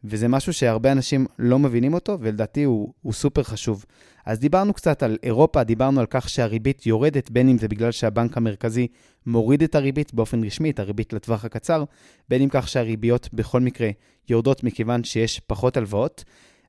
וזה 0.04 0.28
משהו 0.28 0.52
שהרבה 0.52 0.92
אנשים 0.92 1.26
לא 1.38 1.58
מבינים 1.58 1.94
אותו, 1.94 2.16
ולדעתי 2.20 2.62
הוא, 2.62 2.92
הוא 3.02 3.12
סופר 3.12 3.42
חשוב. 3.42 3.84
אז 4.26 4.38
דיברנו 4.38 4.72
קצת 4.72 5.02
על 5.02 5.18
אירופה, 5.22 5.64
דיברנו 5.64 6.00
על 6.00 6.06
כך 6.10 6.28
שהריבית 6.28 6.86
יורדת, 6.86 7.30
בין 7.30 7.48
אם 7.48 7.58
זה 7.58 7.68
בגלל 7.68 7.92
שהבנק 7.92 8.36
המרכזי 8.36 8.86
מוריד 9.26 9.62
את 9.62 9.74
הריבית 9.74 10.14
באופן 10.14 10.44
רשמי, 10.44 10.70
את 10.70 10.78
הריבית 10.78 11.12
לטווח 11.12 11.44
הקצר, 11.44 11.84
בין 12.28 12.42
אם 12.42 12.48
כך 12.50 12.68
שהריביות 12.68 13.28
בכל 13.32 13.60
מקרה 13.60 13.90
יורדות 14.28 14.64
מכיוון 14.64 15.04
שיש 15.04 15.40
פחות 15.40 15.76
הלוואות. 15.76 16.24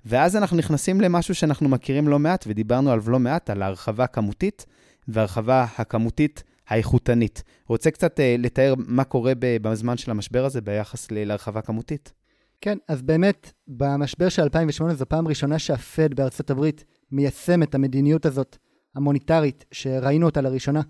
ואז 0.05 0.35
אנחנו 0.35 0.57
נכנסים 0.57 1.01
למשהו 1.01 1.35
שאנחנו 1.35 1.69
מכירים 1.69 2.07
לא 2.07 2.19
מעט, 2.19 2.45
ודיברנו 2.47 2.91
עליו 2.91 3.09
לא 3.09 3.19
מעט, 3.19 3.49
על 3.49 3.61
ההרחבה 3.61 4.03
הכמותית 4.03 4.65
וההרחבה 5.07 5.65
הכמותית 5.77 6.43
האיכותנית. 6.67 7.43
רוצה 7.67 7.91
קצת 7.91 8.19
uh, 8.19 8.21
לתאר 8.41 8.73
מה 8.77 9.03
קורה 9.03 9.33
בזמן 9.39 9.97
של 9.97 10.11
המשבר 10.11 10.45
הזה 10.45 10.61
ביחס 10.61 11.07
להרחבה 11.11 11.61
כמותית? 11.61 12.20
כן, 12.61 12.77
אז 12.87 13.01
באמת, 13.01 13.51
במשבר 13.67 14.29
של 14.29 14.41
2008 14.41 14.93
זו 14.93 15.05
פעם 15.05 15.27
ראשונה 15.27 15.59
שהפד 15.59 16.13
בארצות 16.13 16.49
הברית 16.49 16.85
מיישם 17.11 17.63
את 17.63 17.75
המדיניות 17.75 18.25
הזאת, 18.25 18.57
המוניטרית, 18.95 19.65
שראינו 19.71 20.25
אותה 20.25 20.41
לראשונה 20.41 20.81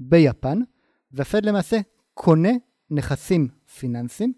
ביפן, 0.00 0.58
והפד 1.12 1.44
למעשה 1.44 1.80
קונה 2.14 2.52
נכסים 2.90 3.48
פיננסיים. 3.78 4.32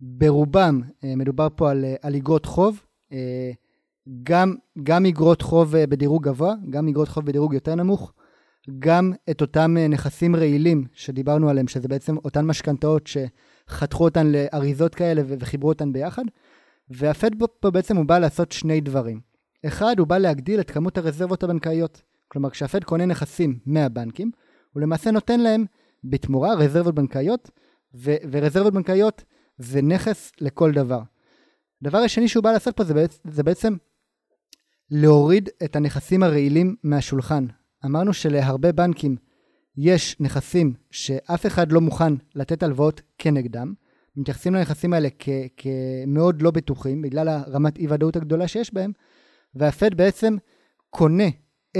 ברובם 0.00 0.80
אה, 1.04 1.16
מדובר 1.16 1.48
פה 1.56 1.70
על, 1.70 1.84
אה, 1.84 1.94
על 2.02 2.14
איגרות 2.14 2.46
חוב, 2.46 2.82
גם, 4.22 4.54
גם 4.82 5.04
איגרות 5.04 5.42
חוב 5.42 5.76
בדירוג 5.76 6.24
גבוה, 6.24 6.54
גם 6.70 6.88
איגרות 6.88 7.08
חוב 7.08 7.26
בדירוג 7.26 7.54
יותר 7.54 7.74
נמוך, 7.74 8.12
גם 8.78 9.12
את 9.30 9.40
אותם 9.40 9.76
אה, 9.78 9.88
נכסים 9.88 10.36
רעילים 10.36 10.84
שדיברנו 10.92 11.48
עליהם, 11.48 11.68
שזה 11.68 11.88
בעצם 11.88 12.16
אותן 12.16 12.46
משכנתאות 12.46 13.06
שחתכו 13.70 14.04
אותן 14.04 14.26
לאריזות 14.32 14.94
כאלה 14.94 15.22
וחיברו 15.26 15.68
אותן 15.68 15.92
ביחד. 15.92 16.22
והפד 16.88 17.30
פה 17.60 17.70
בעצם 17.70 17.96
הוא 17.96 18.06
בא 18.06 18.18
לעשות 18.18 18.52
שני 18.52 18.80
דברים. 18.80 19.20
אחד, 19.66 19.98
הוא 19.98 20.06
בא 20.06 20.18
להגדיל 20.18 20.60
את 20.60 20.70
כמות 20.70 20.98
הרזרבות 20.98 21.42
הבנקאיות. 21.42 22.02
כלומר, 22.28 22.50
כשהפד 22.50 22.84
קונה 22.84 23.06
נכסים 23.06 23.58
מהבנקים, 23.66 24.30
הוא 24.72 24.82
למעשה 24.82 25.10
נותן 25.10 25.40
להם 25.40 25.64
בתמורה 26.04 26.54
רזרבות 26.54 26.94
בנקאיות, 26.94 27.50
ו- 27.94 28.16
ורזרבות 28.30 28.72
בנקאיות 28.72 29.24
זה 29.58 29.82
נכס 29.82 30.32
לכל 30.40 30.72
דבר. 30.72 31.00
הדבר 31.82 31.98
השני 31.98 32.28
שהוא 32.28 32.44
בא 32.44 32.52
לעשות 32.52 32.76
פה 32.76 32.84
זה, 32.84 32.94
בעצ- 32.94 33.20
זה 33.30 33.42
בעצם 33.42 33.74
להוריד 34.90 35.48
את 35.64 35.76
הנכסים 35.76 36.22
הרעילים 36.22 36.76
מהשולחן. 36.82 37.46
אמרנו 37.84 38.12
שלהרבה 38.12 38.72
בנקים 38.72 39.16
יש 39.76 40.16
נכסים 40.20 40.74
שאף 40.90 41.46
אחד 41.46 41.72
לא 41.72 41.80
מוכן 41.80 42.12
לתת 42.34 42.62
הלוואות 42.62 43.00
כנגדם. 43.18 43.74
מתייחסים 44.16 44.54
לנכסים 44.54 44.92
האלה 44.92 45.08
כ- 45.18 45.28
כמאוד 45.56 46.42
לא 46.42 46.50
בטוחים, 46.50 47.02
בגלל 47.02 47.28
הרמת 47.28 47.78
אי-ודאות 47.78 48.16
הגדולה 48.16 48.48
שיש 48.48 48.74
בהם, 48.74 48.92
והפד 49.54 49.94
בעצם 49.94 50.36
קונה 50.90 51.28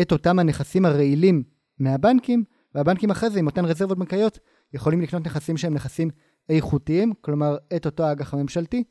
את 0.00 0.12
אותם 0.12 0.38
הנכסים 0.38 0.84
הרעילים 0.84 1.42
מהבנקים, 1.78 2.44
והבנקים 2.74 3.10
אחרי 3.10 3.30
זה, 3.30 3.38
עם 3.38 3.46
אותן 3.46 3.64
רזרבות 3.64 3.98
בנקאיות, 3.98 4.38
יכולים 4.74 5.00
לקנות 5.00 5.26
נכסים 5.26 5.56
שהם 5.56 5.74
נכסים 5.74 6.10
איכותיים, 6.48 7.12
כלומר 7.20 7.56
את 7.76 7.86
אותו 7.86 8.04
האג"ח 8.04 8.34
הממשלתי, 8.34 8.84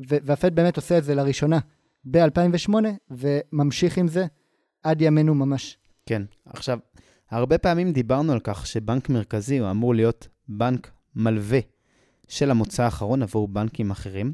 והפד 0.00 0.54
באמת 0.54 0.76
עושה 0.76 0.98
את 0.98 1.04
זה 1.04 1.14
לראשונה 1.14 1.58
ב-2008, 2.04 2.74
וממשיך 3.10 3.98
עם 3.98 4.08
זה 4.08 4.26
עד 4.82 5.00
ימינו 5.00 5.34
ממש. 5.34 5.78
כן. 6.06 6.22
עכשיו, 6.46 6.78
הרבה 7.30 7.58
פעמים 7.58 7.92
דיברנו 7.92 8.32
על 8.32 8.40
כך 8.40 8.66
שבנק 8.66 9.08
מרכזי 9.08 9.58
הוא 9.58 9.70
אמור 9.70 9.94
להיות 9.94 10.28
בנק 10.48 10.90
מלווה 11.14 11.58
של 12.28 12.50
המוצא 12.50 12.82
האחרון 12.82 13.22
עבור 13.22 13.48
בנקים 13.48 13.90
אחרים, 13.90 14.32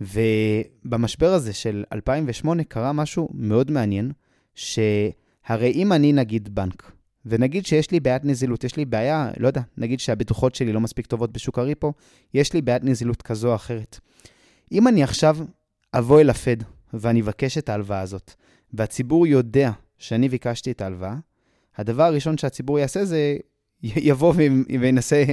ובמשבר 0.00 1.32
הזה 1.32 1.52
של 1.52 1.84
2008 1.92 2.64
קרה 2.64 2.92
משהו 2.92 3.28
מאוד 3.34 3.70
מעניין, 3.70 4.12
שהרי 4.54 5.72
אם 5.74 5.92
אני 5.92 6.12
נגיד 6.12 6.54
בנק, 6.54 6.92
ונגיד 7.26 7.66
שיש 7.66 7.90
לי 7.90 8.00
בעיית 8.00 8.24
נזילות, 8.24 8.64
יש 8.64 8.76
לי 8.76 8.84
בעיה, 8.84 9.30
לא 9.36 9.46
יודע, 9.46 9.62
נגיד 9.78 10.00
שהבטוחות 10.00 10.54
שלי 10.54 10.72
לא 10.72 10.80
מספיק 10.80 11.06
טובות 11.06 11.32
בשוק 11.32 11.58
הריפו, 11.58 11.92
יש 12.34 12.52
לי 12.52 12.62
בעיית 12.62 12.84
נזילות 12.84 13.22
כזו 13.22 13.50
או 13.50 13.54
אחרת. 13.54 14.00
אם 14.72 14.88
אני 14.88 15.02
עכשיו 15.02 15.38
אבוא 15.94 16.20
אל 16.20 16.30
הפד 16.30 16.56
ואני 16.94 17.20
אבקש 17.20 17.58
את 17.58 17.68
ההלוואה 17.68 18.00
הזאת, 18.00 18.34
והציבור 18.74 19.26
יודע 19.26 19.70
שאני 19.98 20.28
ביקשתי 20.28 20.70
את 20.70 20.80
ההלוואה, 20.80 21.16
הדבר 21.76 22.02
הראשון 22.02 22.38
שהציבור 22.38 22.78
יעשה 22.78 23.04
זה 23.04 23.36
יבוא 23.82 24.34
וינסה 24.80 25.24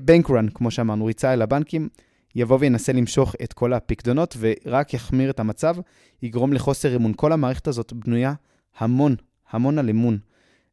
bank 0.00 0.30
run, 0.30 0.48
כמו 0.54 0.70
שאמרנו, 0.70 1.04
ריצה 1.04 1.32
אל 1.32 1.42
הבנקים, 1.42 1.88
יבוא 2.34 2.58
וינסה 2.60 2.92
למשוך 2.92 3.34
את 3.42 3.52
כל 3.52 3.72
הפקדונות 3.72 4.36
ורק 4.38 4.94
יחמיר 4.94 5.30
את 5.30 5.40
המצב, 5.40 5.76
יגרום 6.22 6.52
לחוסר 6.52 6.96
אמון. 6.96 7.12
כל 7.16 7.32
המערכת 7.32 7.68
הזאת 7.68 7.92
בנויה 7.92 8.34
המון, 8.78 9.16
המון 9.50 9.78
על 9.78 9.90
אמון. 9.90 10.18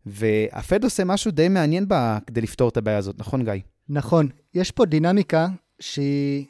והפד 0.05 0.83
עושה 0.83 1.03
משהו 1.03 1.31
די 1.31 1.49
מעניין 1.49 1.87
בה 1.87 2.17
כדי 2.27 2.41
לפתור 2.41 2.69
את 2.69 2.77
הבעיה 2.77 2.97
הזאת, 2.97 3.19
נכון 3.19 3.43
גיא? 3.43 3.53
נכון. 3.89 4.27
יש 4.53 4.71
פה 4.71 4.85
דינמיקה 4.85 5.47
שהיא 5.79 6.45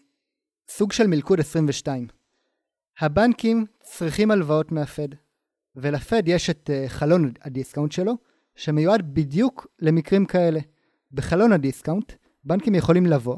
סוג 0.69 0.91
של 0.91 1.07
מלכוד 1.07 1.39
22. 1.39 2.07
הבנקים 2.99 3.65
צריכים 3.83 4.31
הלוואות 4.31 4.71
מהפד. 4.71 5.07
ולפד 5.75 6.23
יש 6.25 6.49
את 6.49 6.69
אה, 6.69 6.89
חלון 6.89 7.31
ה 7.41 7.47
discount 7.47 7.91
שלו, 7.91 8.17
שמיועד 8.55 9.15
בדיוק 9.15 9.67
למקרים 9.79 10.25
כאלה. 10.25 10.59
בחלון 11.11 11.51
ה 11.51 11.58
discount, 11.58 12.13
בנקים 12.43 12.75
יכולים 12.75 13.05
לבוא 13.05 13.37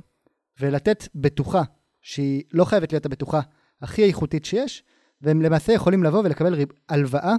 ולתת 0.59 1.07
בטוחה, 1.15 1.63
שהיא 2.01 2.43
לא 2.53 2.65
חייבת 2.65 2.93
להיות 2.93 3.05
הבטוחה 3.05 3.41
הכי 3.81 4.03
איכותית 4.03 4.45
שיש, 4.45 4.83
והם 5.21 5.41
למעשה 5.41 5.73
יכולים 5.73 6.03
לבוא 6.03 6.19
ולקבל. 6.19 6.65
הלוואה 6.89 7.35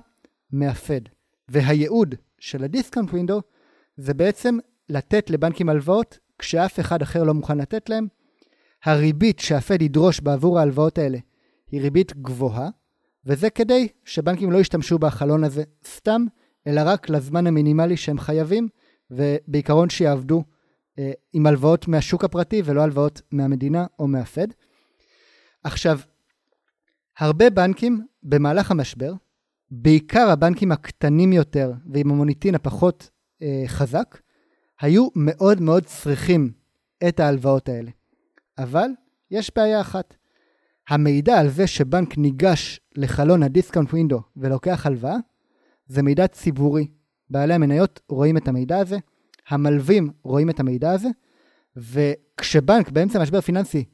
מהפד. 0.52 1.00
והייעוד 1.48 2.14
של 2.38 2.64
ה 2.64 2.69
discount 2.69 3.10
window 3.10 3.42
זה 3.96 4.14
בעצם 4.14 4.58
לתת 4.88 5.30
לבנקים 5.30 5.68
הלוואות 5.68 6.18
כשאף 6.38 6.80
אחד 6.80 7.02
אחר 7.02 7.24
לא 7.24 7.34
מוכן 7.34 7.58
לתת 7.58 7.88
להם. 7.88 8.06
הריבית 8.84 9.38
שהפד 9.38 9.82
ידרוש 9.82 10.20
בעבור 10.20 10.58
ההלוואות 10.58 10.98
האלה 10.98 11.18
היא 11.70 11.80
ריבית 11.80 12.16
גבוהה, 12.16 12.68
וזה 13.24 13.50
כדי 13.50 13.88
שבנקים 14.04 14.52
לא 14.52 14.58
ישתמשו 14.58 14.98
בחלון 14.98 15.44
הזה 15.44 15.62
סתם, 15.86 16.24
אלא 16.66 16.80
רק 16.84 17.10
לזמן 17.10 17.46
המינימלי 17.46 17.96
שהם 17.96 18.18
חייבים, 18.18 18.68
ובעיקרון 19.10 19.90
שיעבדו 19.90 20.44
אה, 20.98 21.12
עם 21.32 21.46
הלוואות 21.46 21.88
מהשוק 21.88 22.24
הפרטי 22.24 22.62
ולא 22.64 22.82
הלוואות 22.82 23.20
מהמדינה 23.32 23.86
או 23.98 24.08
מהפד. 24.08 24.46
עכשיו, 25.64 25.98
הרבה 27.18 27.50
בנקים 27.50 28.06
במהלך 28.22 28.70
המשבר, 28.70 29.12
בעיקר 29.70 30.30
הבנקים 30.30 30.72
הקטנים 30.72 31.32
יותר 31.32 31.72
ועם 31.92 32.10
המוניטין 32.10 32.54
הפחות 32.54 33.10
אה, 33.42 33.64
חזק, 33.66 34.18
היו 34.80 35.08
מאוד 35.14 35.60
מאוד 35.60 35.84
צריכים 35.84 36.52
את 37.08 37.20
ההלוואות 37.20 37.68
האלה. 37.68 37.90
אבל 38.58 38.88
יש 39.30 39.50
בעיה 39.56 39.80
אחת, 39.80 40.14
המידע 40.88 41.38
על 41.38 41.48
זה 41.48 41.66
שבנק 41.66 42.18
ניגש 42.18 42.80
לחלון 42.96 43.42
ה 43.42 43.48
discount 43.48 43.92
window 43.92 44.20
ולוקח 44.36 44.86
הלוואה, 44.86 45.16
זה 45.86 46.02
מידע 46.02 46.26
ציבורי. 46.26 46.86
בעלי 47.30 47.54
המניות 47.54 48.00
רואים 48.08 48.36
את 48.36 48.48
המידע 48.48 48.78
הזה, 48.78 48.96
המלווים 49.48 50.10
רואים 50.22 50.50
את 50.50 50.60
המידע 50.60 50.90
הזה, 50.92 51.08
וכשבנק 51.76 52.90
באמצע 52.90 53.22
משבר 53.22 53.40
פיננסי 53.40 53.84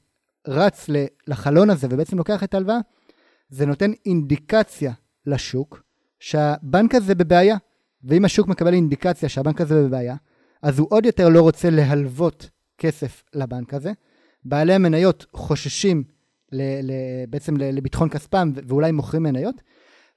רץ 0.49 0.87
לחלון 1.27 1.71
הזה 1.71 1.87
ובעצם 1.91 2.19
לוקח 2.19 2.45
את 2.45 2.55
ההלוואה, 2.55 2.79
זה 3.49 3.67
נותן 3.67 3.91
אינדיקציה 4.07 4.93
לשוק 5.27 5.83
שהבנק 6.21 6.95
הזה 6.95 7.15
בבעיה. 7.15 7.57
ואם 8.05 8.25
השוק 8.25 8.49
מקבל 8.49 8.75
אינדיקציה 8.75 9.29
שהבנק 9.29 9.61
הזה 9.61 9.83
בבעיה, 9.83 10.17
אז 10.63 10.79
הוא 10.79 10.87
עוד 10.91 11.07
יותר 11.07 11.29
לא 11.29 11.41
רוצה 11.41 11.71
להלוות 11.71 12.51
כסף 12.79 13.23
לבנק 13.35 13.75
הזה. 13.75 13.93
בעלי 14.45 14.75
המניות 14.75 15.27
חוששים 15.33 16.05
ל- 16.53 16.91
ל- 16.91 17.27
בעצם 17.29 17.57
לביטחון 17.57 18.09
כספם 18.09 18.53
ואולי 18.69 18.93
מוכרים 18.93 19.23
מניות, 19.23 19.63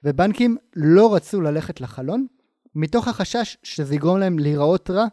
ובנקים 0.04 0.56
לא 0.76 1.14
רצו 1.14 1.40
ללכת 1.40 1.80
לחלון, 1.80 2.26
מתוך 2.74 3.08
החשש 3.08 3.56
שזה 3.62 3.94
יגרום 3.94 4.18
להם 4.18 4.38
להיראות 4.38 4.90
רע 4.90 5.06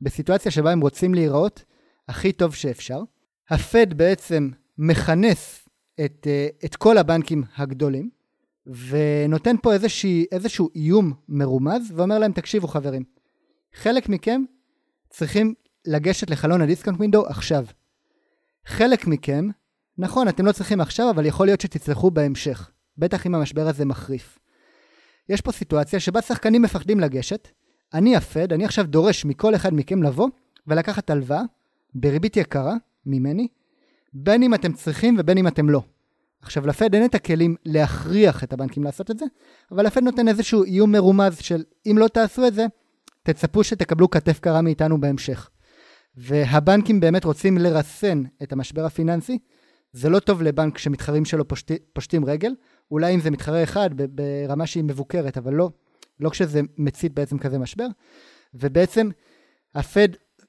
בסיטואציה 0.00 0.50
שבה 0.50 0.72
הם 0.72 0.80
רוצים 0.80 1.14
להיראות 1.14 1.64
הכי 2.08 2.32
טוב 2.32 2.54
שאפשר. 2.54 3.02
הפד 3.50 3.94
בעצם 3.94 4.50
מכנס 4.78 5.68
את, 6.04 6.26
אה, 6.26 6.48
את 6.64 6.76
כל 6.76 6.98
הבנקים 6.98 7.42
הגדולים, 7.56 8.10
ונותן 8.66 9.56
פה 9.62 9.72
איזושהי, 9.72 10.24
איזשהו 10.32 10.68
איום 10.74 11.12
מרומז, 11.28 11.92
ואומר 11.96 12.18
להם, 12.18 12.32
תקשיבו 12.32 12.68
חברים, 12.68 13.04
חלק 13.74 14.08
מכם 14.08 14.42
צריכים 15.10 15.54
לגשת 15.86 16.30
לחלון 16.30 16.60
ה 16.60 16.64
discount 16.64 16.98
window 16.98 17.26
עכשיו. 17.26 17.64
חלק 18.66 19.06
מכם, 19.06 19.48
נכון, 19.98 20.28
אתם 20.28 20.46
לא 20.46 20.52
צריכים 20.52 20.80
עכשיו, 20.80 21.10
אבל 21.10 21.26
יכול 21.26 21.46
להיות 21.46 21.60
שתצטרכו 21.60 22.10
בהמשך. 22.10 22.70
בטח 23.02 23.26
אם 23.26 23.34
המשבר 23.34 23.68
הזה 23.68 23.84
מחריף. 23.84 24.38
יש 25.28 25.40
פה 25.40 25.52
סיטואציה 25.52 26.00
שבה 26.00 26.22
שחקנים 26.22 26.62
מפחדים 26.62 27.00
לגשת, 27.00 27.48
אני 27.94 28.16
הפד, 28.16 28.52
אני 28.52 28.64
עכשיו 28.64 28.86
דורש 28.86 29.24
מכל 29.24 29.54
אחד 29.54 29.74
מכם 29.74 30.02
לבוא 30.02 30.28
ולקחת 30.66 31.10
הלוואה 31.10 31.42
בריבית 31.94 32.36
יקרה 32.36 32.74
ממני, 33.06 33.48
בין 34.12 34.42
אם 34.42 34.54
אתם 34.54 34.72
צריכים 34.72 35.16
ובין 35.18 35.38
אם 35.38 35.48
אתם 35.48 35.70
לא. 35.70 35.82
עכשיו, 36.42 36.66
לפד 36.66 36.94
אין 36.94 37.04
את 37.04 37.14
הכלים 37.14 37.56
להכריח 37.64 38.44
את 38.44 38.52
הבנקים 38.52 38.84
לעשות 38.84 39.10
את 39.10 39.18
זה, 39.18 39.24
אבל 39.72 39.86
לפד 39.86 40.02
נותן 40.02 40.28
איזשהו 40.28 40.64
איום 40.64 40.92
מרומז 40.92 41.38
של 41.38 41.64
אם 41.86 41.98
לא 41.98 42.08
תעשו 42.08 42.46
את 42.46 42.54
זה, 42.54 42.66
תצפו 43.22 43.64
שתקבלו 43.64 44.10
כתף 44.10 44.38
קרה 44.40 44.62
מאיתנו 44.62 45.00
בהמשך. 45.00 45.50
והבנקים 46.16 47.00
באמת 47.00 47.24
רוצים 47.24 47.58
לרסן 47.58 48.22
את 48.42 48.52
המשבר 48.52 48.84
הפיננסי. 48.84 49.38
זה 49.92 50.08
לא 50.08 50.18
טוב 50.18 50.42
לבנק 50.42 50.78
שמתחרים 50.78 51.24
שלו 51.24 51.48
פושט, 51.48 51.72
פושטים 51.92 52.24
רגל, 52.24 52.54
אולי 52.92 53.14
אם 53.14 53.20
זה 53.20 53.30
מתחרה 53.30 53.62
אחד 53.62 53.90
ברמה 53.94 54.66
שהיא 54.66 54.84
מבוקרת, 54.84 55.38
אבל 55.38 55.54
לא, 55.54 55.70
לא 56.20 56.30
כשזה 56.30 56.60
מצית 56.78 57.14
בעצם 57.14 57.38
כזה 57.38 57.58
משבר. 57.58 57.86
ובעצם 58.54 59.08
הפד 59.74 60.08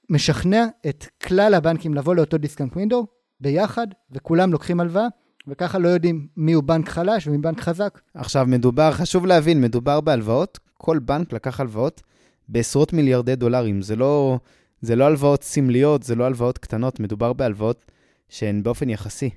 משכנע 0.10 0.66
את 0.90 1.06
כלל 1.24 1.54
הבנקים 1.54 1.94
לבוא 1.94 2.16
לאותו 2.16 2.38
דיסקאנט 2.38 2.74
ווינדו 2.74 3.08
ביחד, 3.40 3.88
וכולם 4.12 4.52
לוקחים 4.52 4.80
הלוואה, 4.80 5.08
וככה 5.48 5.80
לא 5.80 5.88
יודעים 5.88 6.28
מי 6.38 6.54
הוא 6.54 6.64
בנק 6.64 6.90
חלש 6.90 7.28
ומי 7.28 7.38
בנק 7.38 7.62
חזק. 7.62 8.02
עכשיו, 8.14 8.46
מדובר, 8.48 8.92
חשוב 8.92 9.26
להבין, 9.26 9.62
מדובר 9.62 10.02
בהלוואות, 10.02 10.60
כל 10.74 11.00
בנק 11.00 11.34
לקח 11.34 11.60
הלוואות 11.60 12.02
בעשרות 12.50 12.94
מיליארדי 12.94 13.36
דולרים. 13.36 13.82
זה 13.82 13.96
לא, 13.96 14.40
זה 14.82 14.96
לא 14.96 15.06
הלוואות 15.06 15.44
סמליות, 15.44 16.04
זה 16.04 16.16
לא 16.16 16.24
הלוואות 16.24 16.58
קטנות, 16.58 17.00
מדובר 17.00 17.34
בהלוואות 17.34 17.86
שהן 18.30 18.64
באופן 18.64 18.90
יחסי 18.90 19.30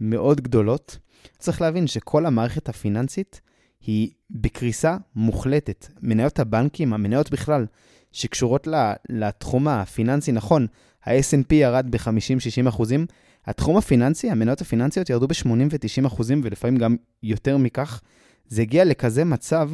מאוד 0.00 0.40
גדולות. 0.40 0.98
צריך 1.38 1.60
להבין 1.60 1.86
שכל 1.86 2.26
המערכת 2.26 2.68
הפיננסית 2.68 3.40
היא 3.80 4.10
בקריסה 4.30 4.96
מוחלטת. 5.14 5.86
מניות 6.02 6.38
הבנקים, 6.38 6.92
המניות 6.92 7.30
בכלל, 7.30 7.66
שקשורות 8.12 8.68
לתחום 9.08 9.68
הפיננסי, 9.68 10.32
נכון, 10.32 10.66
ה-S&P 11.04 11.54
ירד 11.54 11.86
ב-50-60 11.90 12.68
אחוזים, 12.68 13.06
התחום 13.46 13.76
הפיננסי, 13.76 14.30
המניות 14.30 14.60
הפיננסיות 14.60 15.10
ירדו 15.10 15.28
ב-80 15.28 15.48
ו-90 15.48 16.06
אחוזים, 16.06 16.40
ולפעמים 16.44 16.76
גם 16.76 16.96
יותר 17.22 17.56
מכך. 17.56 18.00
זה 18.48 18.62
הגיע 18.62 18.84
לכזה 18.84 19.24
מצב 19.24 19.70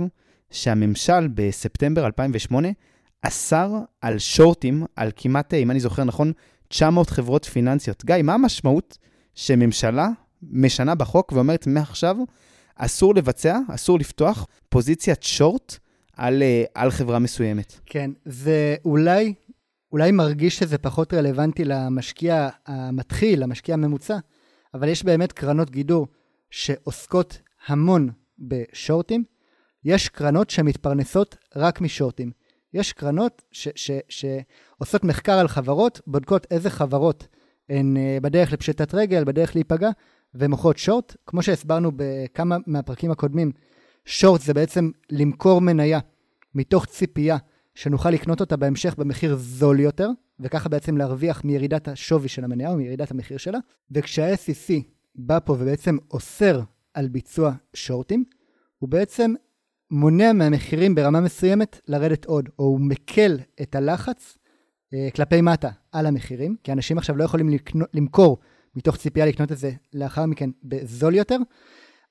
שהממשל 0.51 1.29
בספטמבר 1.35 2.07
2008 2.07 2.69
אסר 3.23 3.79
על 4.01 4.19
שורטים, 4.19 4.85
על 4.97 5.11
כמעט, 5.17 5.55
אם 5.55 5.71
אני 5.71 5.81
זוכר 5.81 6.05
נכון, 6.05 6.33
900 6.69 7.11
חברות 7.11 7.45
פיננסיות. 7.45 8.05
גיא, 8.05 8.23
מה 8.23 8.35
המשמעות 8.35 8.99
שממשלה 9.35 10.09
משנה 10.43 10.95
בחוק 10.95 11.33
ואומרת 11.33 11.67
מעכשיו, 11.67 12.17
אסור 12.77 13.15
לבצע, 13.15 13.59
אסור 13.69 13.99
לפתוח 13.99 14.47
פוזיציית 14.69 15.23
שורט 15.23 15.77
על, 16.17 16.43
אה, 16.43 16.65
על 16.75 16.91
חברה 16.91 17.19
מסוימת? 17.19 17.81
כן, 17.87 18.11
זה 18.25 18.77
אולי, 18.85 19.35
אולי 19.93 20.13
מרגיש 20.13 20.59
שזה 20.59 20.79
פחות 20.79 21.15
רלוונטי 21.15 21.65
למשקיע 21.65 22.49
המתחיל, 22.67 23.43
למשקיע 23.43 23.75
הממוצע, 23.75 24.17
אבל 24.75 24.89
יש 24.89 25.05
באמת 25.05 25.33
קרנות 25.33 25.71
גידור 25.71 26.07
שעוסקות 26.51 27.39
המון 27.67 28.11
בשורטים. 28.39 29.25
יש 29.85 30.09
קרנות 30.09 30.51
שמתפרנסות 30.51 31.37
רק 31.57 31.81
משורטים. 31.81 32.31
יש 32.75 32.93
קרנות 32.93 33.43
ש, 33.53 33.69
ש, 33.75 33.91
שעושות 34.09 35.05
מחקר 35.05 35.33
על 35.33 35.49
חברות, 35.49 36.01
בודקות 36.07 36.47
איזה 36.51 36.71
חברות 36.71 37.27
הן 37.69 37.97
אה, 37.97 38.19
בדרך 38.23 38.53
לפשיטת 38.53 38.95
רגל, 38.95 39.25
בדרך 39.25 39.55
להיפגע, 39.55 39.91
ומוכרות 40.35 40.79
שורט. 40.79 41.17
כמו 41.27 41.43
שהסברנו 41.43 41.91
בכמה 41.97 42.57
מהפרקים 42.67 43.11
הקודמים, 43.11 43.53
שורט 44.05 44.41
זה 44.41 44.55
בעצם 44.55 44.91
למכור 45.11 45.61
מניה 45.61 45.99
מתוך 46.55 46.87
ציפייה 46.87 47.37
שנוכל 47.75 48.11
לקנות 48.11 48.41
אותה 48.41 48.57
בהמשך 48.57 48.95
במחיר 48.99 49.37
זול 49.37 49.81
יותר, 49.81 50.09
וככה 50.41 50.69
בעצם 50.69 50.97
להרוויח 50.97 51.45
מירידת 51.45 51.89
השווי 51.89 52.29
של 52.29 52.45
המניה 52.45 52.71
או 52.71 52.77
מירידת 52.77 53.11
המחיר 53.11 53.37
שלה. 53.37 53.59
וכשה-SEC 53.91 54.73
בא 55.15 55.39
פה 55.45 55.53
ובעצם 55.53 55.97
אוסר 56.11 56.61
על 56.95 57.09
ביצוע 57.09 57.53
שורטים, 57.75 58.25
הוא 58.79 58.89
בעצם 58.89 59.35
מונע 59.91 60.33
מהמחירים 60.33 60.95
ברמה 60.95 61.21
מסוימת 61.21 61.81
לרדת 61.89 62.25
עוד, 62.25 62.49
או 62.59 62.65
הוא 62.65 62.81
מקל 62.81 63.39
את 63.63 63.75
הלחץ 63.75 64.39
אה, 64.95 65.09
כלפי 65.15 65.41
מטה 65.41 65.71
על 65.93 66.07
המחירים, 66.07 66.57
כי 66.65 66.73
אנשים 66.73 66.99
עכשיו 66.99 67.17
לא 67.17 67.25
יכולים 67.25 67.49
לקנות, 67.49 67.89
למכור 67.95 68.39
מתוך 68.77 68.97
ציפייה 68.97 69.27
לקנות 69.27 69.53
את 69.53 69.59
זה 69.59 69.73
לאחר 69.95 70.27
מכן 70.27 70.51
בזול 70.65 71.15
יותר. 71.15 71.37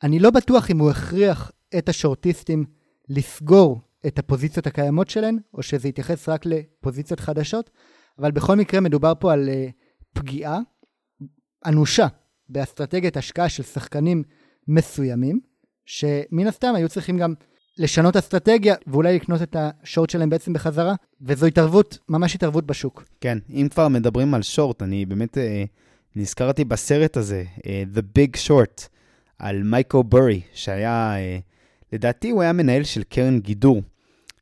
אני 0.03 0.19
לא 0.19 0.29
בטוח 0.29 0.71
אם 0.71 0.79
הוא 0.79 0.89
הכריח 0.89 1.51
את 1.77 1.89
השורטיסטים 1.89 2.65
לסגור 3.09 3.81
את 4.07 4.19
הפוזיציות 4.19 4.67
הקיימות 4.67 5.09
שלהן, 5.09 5.37
או 5.53 5.63
שזה 5.63 5.87
יתייחס 5.87 6.29
רק 6.29 6.45
לפוזיציות 6.45 7.19
חדשות, 7.19 7.69
אבל 8.19 8.31
בכל 8.31 8.55
מקרה 8.55 8.79
מדובר 8.79 9.13
פה 9.19 9.33
על 9.33 9.49
uh, 9.49 9.71
פגיעה 10.13 10.59
אנושה 11.65 12.07
באסטרטגיית 12.49 13.17
השקעה 13.17 13.49
של 13.49 13.63
שחקנים 13.63 14.23
מסוימים, 14.67 15.39
שמן 15.85 16.47
הסתם 16.47 16.75
היו 16.75 16.89
צריכים 16.89 17.17
גם 17.17 17.33
לשנות 17.77 18.15
אסטרטגיה 18.15 18.75
ואולי 18.87 19.15
לקנות 19.15 19.41
את 19.41 19.55
השורט 19.59 20.09
שלהם 20.09 20.29
בעצם 20.29 20.53
בחזרה, 20.53 20.95
וזו 21.21 21.45
התערבות, 21.45 21.97
ממש 22.09 22.35
התערבות 22.35 22.65
בשוק. 22.65 23.03
כן, 23.21 23.37
אם 23.49 23.67
כבר 23.71 23.87
מדברים 23.87 24.33
על 24.33 24.41
שורט, 24.41 24.81
אני 24.81 25.05
באמת 25.05 25.37
אה, 25.37 25.63
נזכרתי 26.15 26.63
בסרט 26.63 27.17
הזה, 27.17 27.43
אה, 27.65 27.83
The 27.95 28.19
Big 28.19 28.47
Short, 28.47 28.87
על 29.39 29.63
מייקו 29.63 30.03
בורי, 30.03 30.41
שהיה, 30.53 31.13
אה, 31.15 31.39
לדעתי 31.93 32.29
הוא 32.29 32.41
היה 32.41 32.53
מנהל 32.53 32.83
של 32.83 33.03
קרן 33.03 33.39
גידור, 33.39 33.81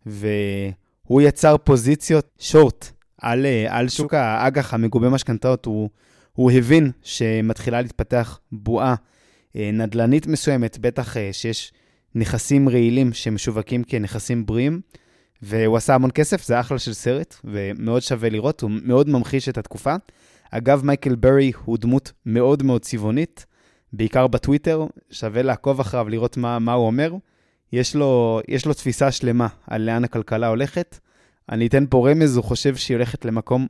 והוא 0.05 1.21
יצר 1.21 1.57
פוזיציות 1.57 2.29
שורט 2.39 2.91
על, 3.21 3.45
אה, 3.45 3.65
על 3.77 3.89
שוק 3.89 4.13
האג"ח 4.13 4.73
המגובה 4.73 5.09
משכנתאות. 5.09 5.65
הוא, 5.65 5.89
הוא 6.33 6.51
הבין 6.51 6.91
שמתחילה 7.03 7.81
להתפתח 7.81 8.39
בועה 8.51 8.95
נדל"נית 9.55 10.27
מסוימת, 10.27 10.77
בטח 10.77 11.15
שיש... 11.31 11.73
נכסים 12.15 12.69
רעילים 12.69 13.13
שמשווקים 13.13 13.83
כנכסים 13.83 14.45
בריאים, 14.45 14.81
והוא 15.41 15.77
עשה 15.77 15.95
המון 15.95 16.11
כסף, 16.13 16.43
זה 16.43 16.59
אחלה 16.59 16.79
של 16.79 16.93
סרט, 16.93 17.35
ומאוד 17.43 18.01
שווה 18.01 18.29
לראות, 18.29 18.61
הוא 18.61 18.71
מאוד 18.83 19.09
ממחיש 19.09 19.49
את 19.49 19.57
התקופה. 19.57 19.95
אגב, 20.51 20.85
מייקל 20.85 21.15
ברי 21.15 21.51
הוא 21.65 21.77
דמות 21.77 22.11
מאוד 22.25 22.63
מאוד 22.63 22.81
צבעונית, 22.81 23.45
בעיקר 23.93 24.27
בטוויטר, 24.27 24.85
שווה 25.11 25.41
לעקוב 25.41 25.79
אחריו, 25.79 26.09
לראות 26.09 26.37
מה, 26.37 26.59
מה 26.59 26.73
הוא 26.73 26.85
אומר. 26.85 27.13
יש 27.73 27.95
לו, 27.95 28.41
יש 28.47 28.65
לו 28.65 28.73
תפיסה 28.73 29.11
שלמה 29.11 29.47
על 29.67 29.81
לאן 29.81 30.03
הכלכלה 30.03 30.47
הולכת. 30.47 30.99
אני 31.49 31.67
אתן 31.67 31.85
פה 31.89 32.09
רמז, 32.09 32.35
הוא 32.35 32.43
חושב 32.43 32.75
שהיא 32.75 32.97
הולכת 32.97 33.25
למקום 33.25 33.67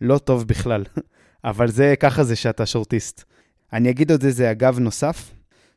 לא 0.00 0.18
טוב 0.18 0.48
בכלל, 0.48 0.84
אבל 1.44 1.70
זה, 1.70 1.94
ככה 2.00 2.24
זה 2.24 2.36
שאתה 2.36 2.66
שורטיסט. 2.66 3.24
אני 3.72 3.90
אגיד 3.90 4.10
עוד 4.10 4.24
איזה 4.24 4.50
אגב 4.50 4.78
נוסף, 4.78 5.30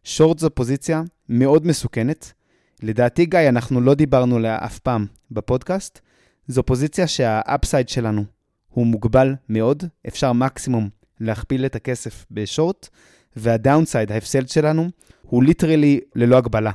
שורט 0.04 0.40
זו 0.40 0.50
פוזיציה 0.50 1.02
מאוד 1.30 1.68
מסוכנת. 1.68 2.34
לדעתי, 2.84 3.26
גיא, 3.26 3.50
אנחנו 3.50 3.82
לא 3.82 3.94
דיברנו 3.94 4.36
עליה 4.36 4.58
אף 4.66 4.80
פעם 4.80 5.06
בפודקאסט. 5.32 6.00
זו 6.48 6.64
פוזיציה 6.64 7.08
שה 7.08 7.35
upside 7.35 7.90
שלנו 7.90 8.26
הוא 8.72 8.88
מוגבל 8.88 9.36
מאוד, 9.50 9.84
אפשר 10.08 10.34
מקסימום 10.34 10.90
להכפיל 11.20 11.66
את 11.66 11.76
הכסף 11.76 12.26
בשורט, 12.32 12.90
וה 13.36 13.49
downside, 13.49 14.12
ההפסד 14.12 14.48
שלנו, 14.48 14.90
הוא 15.22 15.44
literally 15.44 16.00
ללא 16.16 16.38
הגבלה. 16.38 16.72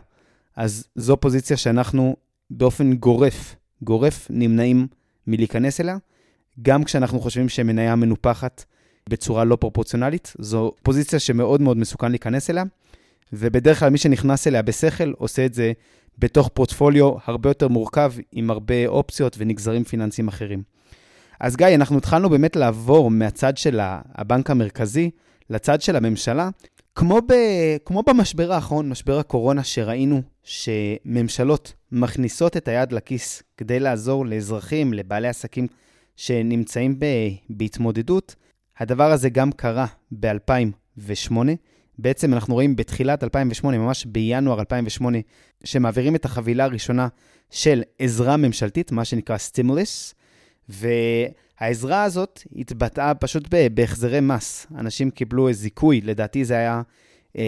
אז 0.56 0.86
זו 0.94 1.16
פוזיציה 1.16 1.56
שאנחנו 1.56 2.16
באופן 2.50 2.92
גורף, 2.92 3.56
גורף, 3.82 4.26
נמנעים 4.30 4.86
מלהיכנס 5.26 5.80
אליה, 5.80 5.96
גם 6.62 6.84
כשאנחנו 6.84 7.20
חושבים 7.20 7.48
שמניה 7.48 7.96
מנופחת 7.96 8.64
בצורה 9.08 9.44
לא 9.44 9.56
פרופורציונלית. 9.56 10.32
זו 10.38 10.72
פוזיציה 10.82 11.18
שמאוד 11.18 11.60
מאוד 11.60 11.76
מסוכן 11.76 12.10
להיכנס 12.10 12.50
אליה. 12.50 12.64
ובדרך 13.32 13.80
כלל 13.80 13.90
מי 13.90 13.98
שנכנס 13.98 14.46
אליה 14.46 14.62
בשכל 14.62 15.12
עושה 15.18 15.46
את 15.46 15.54
זה 15.54 15.72
בתוך 16.18 16.50
פורטפוליו 16.54 17.12
הרבה 17.24 17.50
יותר 17.50 17.68
מורכב, 17.68 18.12
עם 18.32 18.50
הרבה 18.50 18.86
אופציות 18.86 19.36
ונגזרים 19.38 19.84
פיננסיים 19.84 20.28
אחרים. 20.28 20.62
אז 21.40 21.56
גיא, 21.56 21.66
אנחנו 21.66 21.98
התחלנו 21.98 22.30
באמת 22.30 22.56
לעבור 22.56 23.10
מהצד 23.10 23.56
של 23.56 23.80
הבנק 24.14 24.50
המרכזי 24.50 25.10
לצד 25.50 25.80
של 25.80 25.96
הממשלה. 25.96 26.48
כמו, 26.94 27.20
ב, 27.28 27.32
כמו 27.84 28.02
במשבר 28.02 28.52
האחרון, 28.52 28.88
משבר 28.88 29.18
הקורונה, 29.18 29.64
שראינו 29.64 30.22
שממשלות 30.42 31.72
מכניסות 31.92 32.56
את 32.56 32.68
היד 32.68 32.92
לכיס 32.92 33.42
כדי 33.56 33.80
לעזור 33.80 34.26
לאזרחים, 34.26 34.92
לבעלי 34.92 35.28
עסקים 35.28 35.66
שנמצאים 36.16 36.98
ב, 36.98 37.06
בהתמודדות, 37.50 38.34
הדבר 38.78 39.12
הזה 39.12 39.28
גם 39.28 39.52
קרה 39.52 39.86
ב-2008. 40.12 41.32
בעצם 41.98 42.34
אנחנו 42.34 42.54
רואים 42.54 42.76
בתחילת 42.76 43.24
2008, 43.24 43.78
ממש 43.78 44.06
בינואר 44.06 44.60
2008, 44.60 45.18
שמעבירים 45.64 46.14
את 46.14 46.24
החבילה 46.24 46.64
הראשונה 46.64 47.08
של 47.50 47.82
עזרה 47.98 48.36
ממשלתית, 48.36 48.92
מה 48.92 49.04
שנקרא 49.04 49.38
סטימולס, 49.38 50.14
והעזרה 50.68 52.02
הזאת 52.02 52.42
התבטאה 52.56 53.14
פשוט 53.14 53.48
בהחזרי 53.74 54.20
מס. 54.20 54.66
אנשים 54.78 55.10
קיבלו 55.10 55.52
זיכוי, 55.52 56.00
לדעתי 56.00 56.44
זה 56.44 56.54
היה 56.54 56.82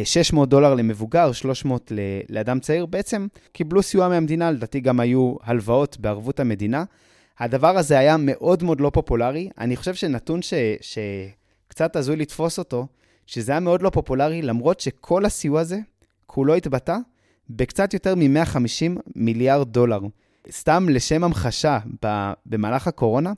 600 0.05 0.47
אה, 0.47 0.51
דולר 0.51 0.75
למבוגר, 0.75 1.33
300 1.33 1.93
לאדם 2.29 2.61
צעיר, 2.61 2.87
בעצם 2.87 3.27
קיבלו 3.53 3.83
סיוע 3.83 4.09
מהמדינה, 4.09 4.51
לדעתי 4.51 4.81
גם 4.81 5.01
היו 5.01 5.35
הלוואות 5.43 5.99
בערבות 6.01 6.41
המדינה. 6.41 6.85
הדבר 7.39 7.79
הזה 7.79 7.99
היה 7.99 8.17
מאוד 8.19 8.63
מאוד 8.63 8.81
לא 8.81 8.91
פופולרי. 8.95 9.51
אני 9.59 9.77
חושב 9.77 9.95
שנתון 9.95 10.43
ש, 10.43 10.55
שקצת 10.81 11.97
הזוי 11.97 12.17
לתפוס 12.17 12.59
אותו, 12.59 12.87
שזה 13.27 13.53
היה 13.53 13.61
מאוד 13.61 13.83
לא 13.83 13.91
פופולרי, 13.91 14.43
למרות 14.43 14.81
שכל 14.81 15.25
הסיוע 15.25 15.61
הזה, 15.61 15.79
כולו 16.27 16.55
התבטא 16.55 16.97
בקצת 17.51 17.95
יותר 17.95 18.15
מ-150 18.15 19.01
מיליארד 19.17 19.69
דולר. 19.69 20.01
סתם 20.51 20.89
לשם 20.89 21.25
המחשה, 21.25 21.79
במהלך 22.47 22.87
הקורונה, 22.87 23.33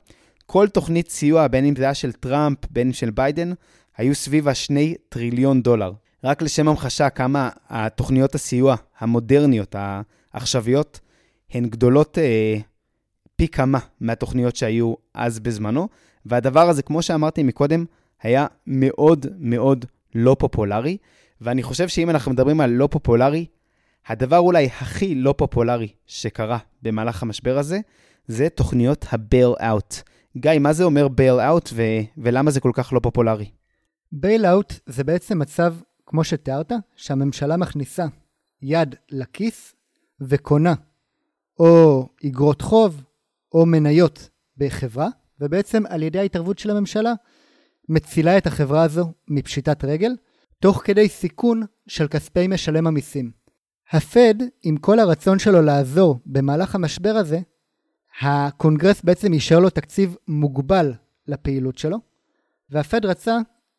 כל 0.45 0.67
תוכנית 0.67 1.09
סיוע, 1.09 1.47
בין 1.47 1.65
אם 1.65 1.75
זה 1.75 1.83
היה 1.83 1.93
של 1.93 2.11
טראמפ, 2.11 2.57
בין 2.69 2.87
אם 2.87 2.93
של 2.93 3.09
ביידן, 3.09 3.53
היו 3.97 4.15
סביב 4.15 4.47
ה-2 4.47 4.73
טריליון 5.09 5.61
דולר. 5.61 5.93
רק 6.23 6.41
לשם 6.41 6.67
המחשה 6.67 7.09
כמה 7.09 7.49
התוכניות 7.69 8.35
הסיוע 8.35 8.75
המודרניות, 8.99 9.75
העכשוויות, 10.33 10.99
הן 11.51 11.69
גדולות 11.69 12.17
אה, 12.17 12.57
פי 13.35 13.47
כמה 13.47 13.79
מהתוכניות 13.99 14.55
שהיו 14.55 14.93
אז 15.13 15.39
בזמנו, 15.39 15.87
והדבר 16.25 16.69
הזה, 16.69 16.81
כמו 16.81 17.01
שאמרתי 17.01 17.43
מקודם, 17.43 17.85
היה 18.21 18.47
מאוד 18.67 19.25
מאוד 19.39 19.85
לא 20.15 20.35
פופולרי, 20.39 20.97
ואני 21.41 21.63
חושב 21.63 21.87
שאם 21.87 22.09
אנחנו 22.09 22.31
מדברים 22.31 22.61
על 22.61 22.69
לא 22.69 22.87
פופולרי, 22.91 23.45
הדבר 24.07 24.37
אולי 24.39 24.65
הכי 24.65 25.15
לא 25.15 25.33
פופולרי 25.37 25.93
שקרה 26.05 26.57
במהלך 26.81 27.23
המשבר 27.23 27.57
הזה, 27.57 27.79
זה 28.27 28.49
תוכניות 28.49 29.05
ה-Bail-out. 29.11 29.95
גיא, 30.37 30.59
מה 30.59 30.73
זה 30.73 30.83
אומר 30.83 31.07
Bail-out 31.07 31.69
ו- 31.73 32.01
ולמה 32.17 32.51
זה 32.51 32.59
כל 32.59 32.71
כך 32.73 32.93
לא 32.93 32.99
פופולרי? 32.99 33.49
Bail-out 34.15 34.73
זה 34.85 35.03
בעצם 35.03 35.39
מצב, 35.39 35.75
כמו 36.05 36.23
שתיארת, 36.23 36.71
שהממשלה 36.95 37.57
מכניסה 37.57 38.05
יד 38.61 38.95
לכיס 39.11 39.75
וקונה 40.21 40.73
או 41.59 42.07
אגרות 42.25 42.61
חוב 42.61 43.03
או 43.53 43.65
מניות 43.65 44.29
בחברה, 44.57 45.07
ובעצם 45.39 45.83
על 45.89 46.03
ידי 46.03 46.19
ההתערבות 46.19 46.59
של 46.59 46.69
הממשלה 46.69 47.13
מצילה 47.89 48.37
את 48.37 48.47
החברה 48.47 48.83
הזו 48.83 49.11
מפשיטת 49.27 49.83
רגל, 49.83 50.11
תוך 50.59 50.81
כדי 50.85 51.09
סיכון 51.09 51.63
של 51.87 52.07
כספי 52.07 52.47
משלם 52.47 52.87
המיסים. 52.87 53.40
הפד, 53.91 54.35
עם 54.63 54.77
כל 54.77 54.99
הרצון 54.99 55.39
שלו 55.39 55.61
לעזור 55.61 56.19
במהלך 56.25 56.75
המשבר 56.75 57.09
הזה, 57.09 57.39
הקונגרס 58.21 59.01
בעצם 59.01 59.33
אישר 59.33 59.59
לו 59.59 59.69
תקציב 59.69 60.15
מוגבל 60.27 60.93
לפעילות 61.27 61.77
שלו, 61.77 61.97
והפד 62.69 63.05
רצה 63.05 63.37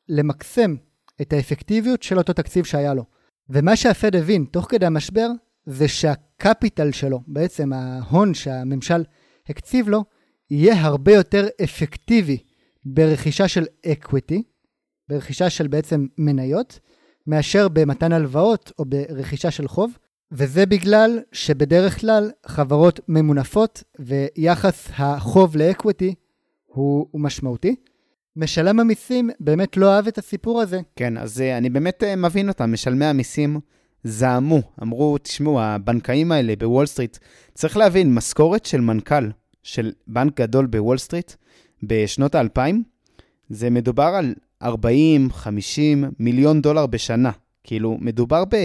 למקסם 0.08 0.74
את 1.20 1.32
האפקטיביות 1.32 2.02
של 2.02 2.18
אותו 2.18 2.32
תקציב 2.32 2.64
שהיה 2.64 2.94
לו. 2.94 3.04
ומה 3.50 3.76
שהפד 3.76 4.16
הבין 4.16 4.44
תוך 4.50 4.66
כדי 4.68 4.86
המשבר, 4.86 5.28
זה 5.66 5.88
שה 5.88 6.20
capital 6.20 6.92
שלו, 6.92 7.20
בעצם 7.26 7.72
ההון 7.72 8.34
שהממשל 8.34 9.04
הקציב 9.48 9.88
לו, 9.88 10.04
יהיה 10.50 10.80
הרבה 10.80 11.12
יותר 11.12 11.46
אפקטיבי 11.64 12.38
ברכישה 12.84 13.48
של 13.48 13.64
equity, 13.86 14.42
ברכישה 15.08 15.50
של 15.50 15.66
בעצם 15.66 16.06
מניות, 16.18 16.80
מאשר 17.26 17.68
במתן 17.68 18.12
הלוואות 18.12 18.72
או 18.78 18.84
ברכישה 18.84 19.50
של 19.50 19.68
חוב, 19.68 19.98
וזה 20.32 20.66
בגלל 20.66 21.20
שבדרך 21.32 22.00
כלל 22.00 22.30
חברות 22.46 23.00
ממונפות 23.08 23.82
ויחס 23.98 24.88
החוב 24.96 25.56
ל 25.56 25.65
equity 25.65 26.14
הוא, 26.66 27.06
משמעותי. 27.14 27.74
משלם 28.36 28.80
המיסים 28.80 29.30
באמת 29.40 29.76
לא 29.76 29.94
אהב 29.94 30.06
את 30.06 30.18
הסיפור 30.18 30.60
הזה. 30.60 30.80
כן, 30.96 31.18
אז 31.18 31.40
אה, 31.40 31.58
אני 31.58 31.70
באמת 31.70 32.02
אה, 32.02 32.16
מבין 32.16 32.48
אותם. 32.48 32.72
משלמי 32.72 33.04
המיסים 33.04 33.60
זעמו, 34.04 34.62
אמרו, 34.82 35.18
תשמעו, 35.18 35.60
הבנקאים 35.60 36.32
האלה 36.32 36.56
בוול 36.56 36.86
סטריט, 36.86 37.18
צריך 37.54 37.76
להבין, 37.76 38.14
משכורת 38.14 38.66
של 38.66 38.80
מנכ"ל 38.80 39.30
של 39.62 39.92
בנק 40.06 40.40
גדול 40.40 40.66
בוול 40.66 40.98
סטריט 40.98 41.32
בשנות 41.82 42.34
האלפיים, 42.34 42.82
זה 43.48 43.70
מדובר 43.70 44.12
על 44.18 44.34
40, 44.62 45.30
50 45.30 46.04
מיליון 46.18 46.62
דולר 46.62 46.86
בשנה. 46.86 47.30
כאילו, 47.64 47.96
מדובר 48.00 48.44
ב, 48.44 48.56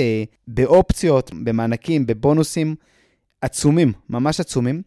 באופציות, 0.47 1.31
במענקים, 1.43 2.05
בבונוסים 2.05 2.75
עצומים, 3.41 3.93
ממש 4.10 4.39
עצומים, 4.39 4.81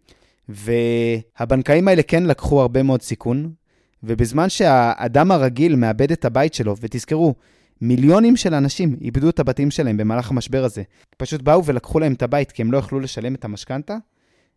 והבנקאים 0.49 1.89
האלה 1.89 2.03
כן 2.03 2.25
לקחו 2.25 2.61
הרבה 2.61 2.83
מאוד 2.83 3.03
סיכון, 3.03 3.53
ובזמן 4.03 4.49
שהאדם 4.49 5.31
הרגיל 5.31 5.77
מאבד 5.77 6.13
את 6.13 6.25
הבית 6.25 6.55
שלו, 6.55 6.77
ותזכרו, 6.81 7.35
מיליונים 7.81 8.37
של 8.37 8.55
אנשים 8.55 8.97
איבדו 9.01 9.31
את 9.31 9.39
הבתים 9.39 9.71
שלהם 9.71 9.97
במהלך 9.97 10.31
המשבר 10.31 10.65
הזה. 10.65 10.83
פשוט 11.17 11.43
באו 11.43 11.65
ולקחו 11.65 11.99
להם 11.99 12.13
את 12.13 12.23
הבית 12.23 12.53
כי 12.53 12.63
הם 12.63 12.73
לא 12.73 12.79
יכלו 12.79 13.01
לשלם 13.01 13.35
את 13.35 13.45
המשכנתה, 13.45 13.97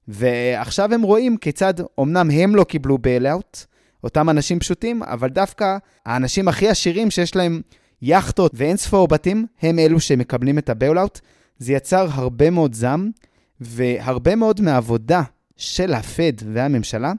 ועכשיו 0.08 0.94
הם 0.94 1.02
רואים 1.02 1.38
כיצד 1.38 1.74
אמנם 2.00 2.32
הם 2.32 2.56
לא 2.56 2.64
קיבלו 2.64 2.98
bailout, 2.98 3.58
אותם 4.04 4.30
אנשים 4.30 4.60
פשוטים, 4.60 5.04
אבל 5.04 5.30
דווקא 5.30 5.78
האנשים 6.06 6.48
הכי 6.48 6.70
עשירים 6.70 7.12
שיש 7.12 7.36
להם 7.36 7.62
יאכטות 8.06 8.52
ואין 8.56 8.78
ספור 8.78 9.08
בתים, 9.08 9.46
הם 9.62 9.80
אלו 9.80 10.00
שמקבלים 10.00 10.58
את 10.58 10.70
ה 10.70 10.75
bailout. 10.75 11.20
זה 11.58 11.74
יצר 11.74 12.08
הרבה 12.12 12.50
מאוד 12.50 12.74
זעם, 12.74 13.12
והרבה 13.60 14.36
מאוד 14.36 14.62
מהעבודה 14.62 15.22
של 15.58 15.94
הפד 15.94 16.34
והממשלה 16.54 17.12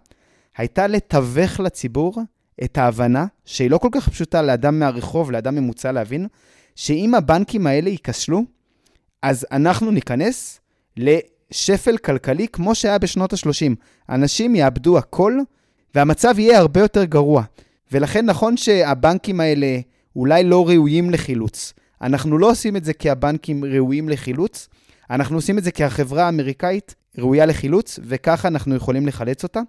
הייתה 0.57 0.87
לתווך 0.87 1.61
לציבור 1.61 2.15
את 2.65 2.79
ההבנה, 2.79 3.27
שהיא 3.45 3.71
לא 3.71 3.79
כל 3.79 3.89
כך 3.93 4.09
פשוטה 4.09 4.43
לאדם 4.43 4.79
מהרחוב, 4.79 5.31
לאדם 5.31 5.55
ממוצע 5.55 5.93
להבין, 5.93 6.27
שאם 6.77 7.15
הבנקים 7.15 7.67
האלה 7.67 7.91
ייכשלו, 7.91 8.43
אז 9.23 9.47
אנחנו 9.53 9.91
ניכנס 9.91 10.61
לשפל 10.97 11.97
כלכלי 11.97 12.49
כמו 12.49 12.75
שהיה 12.75 12.99
בשנות 12.99 13.33
ה-30. 13.33 13.75
אנשים 14.09 14.55
יאבדו 14.55 14.99
הכל, 14.99 15.39
והמצב 15.95 16.39
יהיה 16.39 16.59
הרבה 16.59 16.81
יותר 16.81 17.05
גרוע. 17.05 17.43
ולכן 17.93 18.25
נכון 18.25 18.57
שהבנקים 18.57 19.41
האלה 19.41 19.81
אולי 20.17 20.45
לא 20.45 20.69
ראויים 20.69 21.11
לחילוץ. 21.11 21.73
אנחנו 22.03 22.39
לא 22.39 22.51
עושים 22.51 22.77
את 22.77 22.85
זה 22.85 22.93
כי 22.93 23.11
הבנקים 23.11 23.65
ראויים 23.65 24.09
לחילוץ, 24.09 24.69
אנחנו 25.11 25.37
עושים 25.37 25.59
את 25.59 25.65
זה 25.65 25.71
כי 25.71 25.85
החברה 25.85 26.25
האמריקאית 26.25 26.95
ראויה 27.19 27.47
לחילוץ, 27.47 27.99
וככה 28.03 28.49
אנחנו 28.49 28.75
יכולים 28.75 29.07
לחלץ 29.07 29.43
אותה. 29.43 29.61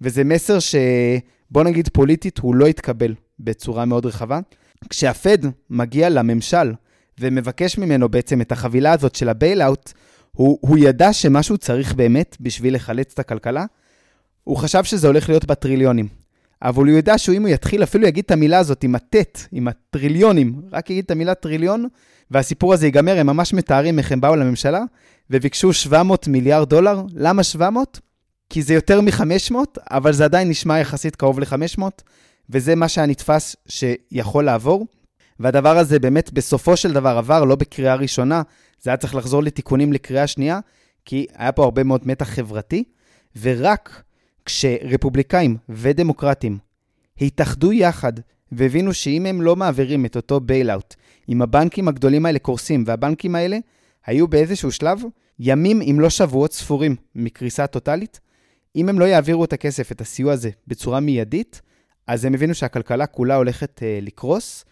וזה 0.00 0.24
מסר 0.24 0.58
שבוא 0.58 1.64
נגיד 1.64 1.88
פוליטית 1.92 2.38
הוא 2.38 2.54
לא 2.54 2.68
יתקבל 2.68 3.14
בצורה 3.40 3.84
מאוד 3.84 4.06
רחבה. 4.06 4.40
כשהפד 4.90 5.38
מגיע 5.70 6.08
לממשל 6.08 6.72
ומבקש 7.20 7.78
ממנו 7.78 8.08
בעצם 8.08 8.40
את 8.40 8.52
החבילה 8.52 8.92
הזאת 8.92 9.14
של 9.14 9.28
ה 9.28 9.35
bailout, 9.35 9.92
הוא, 10.32 10.58
הוא 10.60 10.78
ידע 10.78 11.12
שמשהו 11.12 11.58
צריך 11.58 11.94
באמת 11.94 12.36
בשביל 12.40 12.74
לחלץ 12.74 13.12
את 13.12 13.18
הכלכלה. 13.18 13.64
הוא 14.44 14.56
חשב 14.56 14.84
שזה 14.84 15.06
הולך 15.06 15.28
להיות 15.28 15.44
בטריליונים. 15.44 16.23
אבל 16.64 16.84
הוא 16.84 16.96
יודע 16.96 17.18
שאם 17.18 17.42
הוא 17.42 17.48
יתחיל, 17.48 17.82
אפילו 17.82 18.06
יגיד 18.06 18.24
את 18.24 18.30
המילה 18.30 18.58
הזאת 18.58 18.84
עם 18.84 18.94
הטט, 18.94 19.38
עם 19.52 19.68
הטריליונים, 19.68 20.60
רק 20.72 20.90
יגיד 20.90 21.04
את 21.04 21.10
המילה 21.10 21.34
טריליון, 21.34 21.88
והסיפור 22.30 22.74
הזה 22.74 22.86
ייגמר, 22.86 23.18
הם 23.18 23.26
ממש 23.26 23.52
מתארים 23.54 23.98
איך 23.98 24.12
הם 24.12 24.20
באו 24.20 24.36
לממשלה, 24.36 24.82
וביקשו 25.30 25.72
700 25.72 26.28
מיליארד 26.28 26.68
דולר. 26.68 27.02
למה 27.14 27.42
700? 27.42 28.00
כי 28.50 28.62
זה 28.62 28.74
יותר 28.74 29.00
מ-500, 29.00 29.54
אבל 29.90 30.12
זה 30.12 30.24
עדיין 30.24 30.48
נשמע 30.48 30.78
יחסית 30.78 31.16
קרוב 31.16 31.40
ל-500, 31.40 31.82
וזה 32.50 32.74
מה 32.74 32.88
שהיה 32.88 33.06
נתפס 33.06 33.56
שיכול 33.68 34.44
לעבור. 34.44 34.86
והדבר 35.40 35.78
הזה 35.78 35.98
באמת 35.98 36.32
בסופו 36.32 36.76
של 36.76 36.92
דבר 36.92 37.18
עבר, 37.18 37.44
לא 37.44 37.54
בקריאה 37.54 37.94
ראשונה, 37.94 38.42
זה 38.80 38.90
היה 38.90 38.96
צריך 38.96 39.14
לחזור 39.14 39.42
לתיקונים 39.42 39.92
לקריאה 39.92 40.26
שנייה, 40.26 40.60
כי 41.04 41.26
היה 41.34 41.52
פה 41.52 41.64
הרבה 41.64 41.84
מאוד 41.84 42.00
מתח 42.04 42.28
חברתי, 42.28 42.84
ורק 43.40 44.02
כשרפובליקאים 44.44 45.56
ודמוקרטים 45.68 46.58
התאחדו 47.20 47.72
יחד 47.72 48.12
והבינו 48.52 48.94
שאם 48.94 49.26
הם 49.26 49.42
לא 49.42 49.56
מעבירים 49.56 50.06
את 50.06 50.16
אותו 50.16 50.40
bailout, 50.40 50.94
אם 51.28 51.42
הבנקים 51.42 51.88
הגדולים 51.88 52.26
האלה 52.26 52.38
קורסים, 52.38 52.84
והבנקים 52.86 53.34
האלה 53.34 53.58
היו 54.06 54.28
באיזשהו 54.28 54.72
שלב 54.72 55.02
ימים, 55.38 55.82
אם 55.82 56.00
לא 56.00 56.10
שבועות 56.10 56.52
ספורים, 56.52 56.96
מקריסה 57.14 57.66
טוטאלית, 57.66 58.20
אם 58.76 58.88
הם 58.88 58.98
לא 58.98 59.04
יעבירו 59.04 59.44
את 59.44 59.52
הכסף, 59.52 59.92
את 59.92 60.00
הסיוע 60.00 60.32
הזה, 60.32 60.50
בצורה 60.66 61.00
מיידית, 61.00 61.60
אז 62.06 62.24
הם 62.24 62.34
הבינו 62.34 62.54
שהכלכלה 62.54 63.06
כולה 63.06 63.36
הולכת 63.36 63.78
אה, 63.78 64.04
לקרוס, 64.04 64.64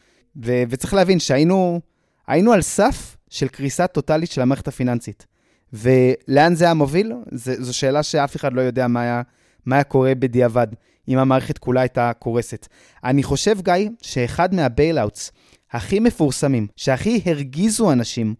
ו- 0.44 0.62
וצריך 0.68 0.94
להבין 0.94 1.18
שהיינו 1.18 1.80
היינו 2.26 2.52
על 2.52 2.62
סף 2.62 3.16
של 3.28 3.48
קריסה 3.48 3.86
טוטאלית 3.86 4.30
של 4.30 4.40
המערכת 4.40 4.68
הפיננסית. 4.68 5.26
ולאן 5.72 6.54
זה 6.54 6.64
היה 6.64 6.74
מוביל? 6.74 7.12
זו 7.32 7.74
שאלה 7.74 8.02
שאף 8.02 8.36
אחד 8.36 8.52
לא 8.52 8.60
יודע 8.60 8.88
מה 8.88 9.00
היה, 9.00 9.22
מה 9.66 9.76
היה 9.76 9.84
קורה 9.84 10.14
בדיעבד, 10.14 10.66
אם 11.08 11.18
המערכת 11.18 11.58
כולה 11.58 11.80
הייתה 11.80 12.12
קורסת. 12.18 12.68
אני 13.04 13.22
חושב, 13.22 13.60
גיא, 13.60 13.88
שאחד 14.02 14.54
מה 14.54 14.70
bailouts 14.70 15.32
הכי 15.70 16.00
מפורסמים, 16.00 16.66
שהכי 16.76 17.22
הרגיזו 17.26 17.92
אנשים, 17.92 18.34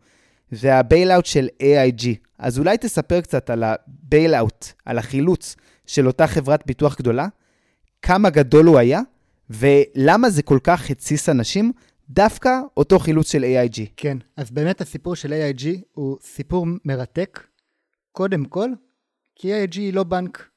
זה 0.51 0.75
ה 0.75 0.81
bailout 0.81 1.27
של 1.27 1.49
AIG. 1.63 2.07
אז 2.39 2.59
אולי 2.59 2.79
תספר 2.79 3.21
קצת 3.21 3.51
על 3.51 3.65
ה 3.65 3.76
bailout, 3.76 4.67
על 4.85 4.99
החילוץ 4.99 5.57
של 5.87 6.07
אותה 6.07 6.27
חברת 6.27 6.67
ביטוח 6.67 6.99
גדולה, 6.99 7.29
כמה 8.03 8.31
גדול 8.31 8.67
הוא 8.67 8.79
היה, 8.79 9.01
ולמה 9.51 10.31
זה 10.31 10.43
כל 10.43 10.59
כך 10.63 10.91
התסיס 10.91 11.29
אנשים, 11.29 11.73
דווקא 12.11 12.61
אותו 12.77 12.99
חילוץ 12.99 13.33
של 13.33 13.45
AIG. 13.45 13.81
כן, 13.97 14.19
אז 14.37 14.51
באמת 14.51 14.81
הסיפור 14.81 15.17
של 15.17 15.33
AIG 15.33 15.67
הוא 15.93 16.17
סיפור 16.23 16.67
מרתק. 16.85 17.47
קודם 18.13 18.45
כל, 18.45 18.71
כי 19.35 19.65
AIG 19.65 19.77
היא 19.77 19.95
לא 19.95 20.05
בנק. 20.05 20.52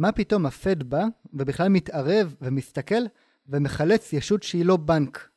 מה 0.00 0.12
פתאום 0.12 0.46
הפד 0.46 0.82
בא 0.82 1.04
ובכלל 1.32 1.68
מתערב 1.68 2.34
ומסתכל 2.42 3.02
ומחלץ 3.48 4.12
ישות 4.12 4.42
שהיא 4.42 4.64
לא 4.64 4.76
בנק? 4.76 5.28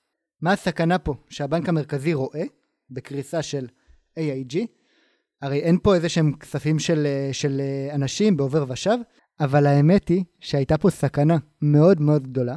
מה 0.42 0.52
הסכנה 0.52 1.00
פה 1.00 1.16
שהבנק 1.30 1.70
המרכזי 1.70 2.14
רואה 2.14 2.44
בקריסה 2.90 3.42
של 3.42 3.68
AIG? 4.20 4.58
הרי 5.42 5.60
אין 5.60 5.78
פה 5.84 5.96
איזה 5.96 6.10
שהם 6.10 6.34
כספים 6.34 6.80
של, 6.80 7.08
של 7.32 7.62
אנשים 7.94 8.38
בעובר 8.38 8.66
ושב, 8.68 8.98
אבל 9.40 9.66
האמת 9.66 10.08
היא 10.08 10.24
שהייתה 10.40 10.78
פה 10.78 10.90
סכנה 10.90 11.38
מאוד 11.62 12.02
מאוד 12.02 12.28
גדולה. 12.28 12.56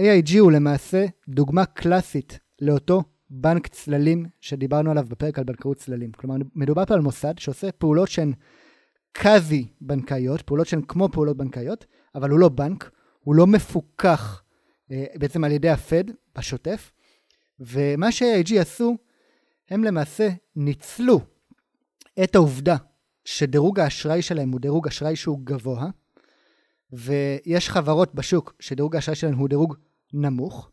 AIG 0.00 0.38
הוא 0.38 0.52
למעשה 0.52 1.06
דוגמה 1.28 1.66
קלאסית 1.66 2.38
לאותו 2.60 3.02
בנק 3.30 3.66
צללים 3.66 4.26
שדיברנו 4.40 4.90
עליו 4.90 5.06
בפרק 5.08 5.38
על 5.38 5.44
בנקאות 5.44 5.76
צללים. 5.76 6.12
כלומר, 6.12 6.36
מדובר 6.54 6.84
פה 6.84 6.94
על 6.94 7.00
מוסד 7.00 7.38
שעושה 7.38 7.72
פעולות 7.72 8.08
שהן 8.08 8.32
קווי 9.16 9.66
בנקאיות, 9.80 10.42
פעולות 10.42 10.66
שהן 10.66 10.82
כמו 10.88 11.08
פעולות 11.12 11.36
בנקאיות, 11.36 11.86
אבל 12.14 12.30
הוא 12.30 12.38
לא 12.38 12.48
בנק, 12.48 12.90
הוא 13.20 13.34
לא 13.34 13.46
מפוקח 13.46 14.42
אה, 14.90 15.04
בעצם 15.14 15.44
על 15.44 15.52
ידי 15.52 15.70
הפד 15.70 16.04
בשוטף, 16.36 16.92
ומה 17.60 18.12
ש-AIG 18.12 18.54
עשו, 18.60 18.96
הם 19.70 19.84
למעשה 19.84 20.28
ניצלו 20.56 21.20
את 22.24 22.34
העובדה 22.34 22.76
שדירוג 23.24 23.80
האשראי 23.80 24.22
שלהם 24.22 24.50
הוא 24.50 24.60
דירוג 24.60 24.86
אשראי 24.88 25.16
שהוא 25.16 25.40
גבוה, 25.44 25.90
ויש 26.92 27.68
חברות 27.70 28.14
בשוק 28.14 28.54
שדירוג 28.60 28.96
האשראי 28.96 29.16
שלהן 29.16 29.34
הוא 29.34 29.48
דירוג 29.48 29.76
נמוך, 30.12 30.70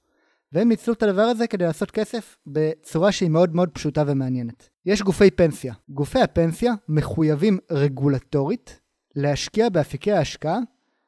והם 0.54 0.70
ניצלו 0.70 0.94
את 0.94 1.04
הדבר 1.04 1.22
הזה 1.22 1.48
כדי 1.48 1.66
לעשות 1.66 1.92
כסף 1.92 2.38
בצורה 2.48 3.12
שהיא 3.12 3.30
מאוד 3.30 3.56
מאוד 3.56 3.70
פשוטה 3.70 4.04
ומעניינת. 4.08 4.70
יש 4.86 5.02
גופי 5.02 5.32
פנסיה. 5.32 5.74
גופי 5.90 6.20
הפנסיה 6.20 6.74
מחויבים 6.90 7.58
רגולטורית 7.72 8.80
להשקיע 9.16 9.70
באפיקי 9.70 10.12
ההשקעה 10.12 10.60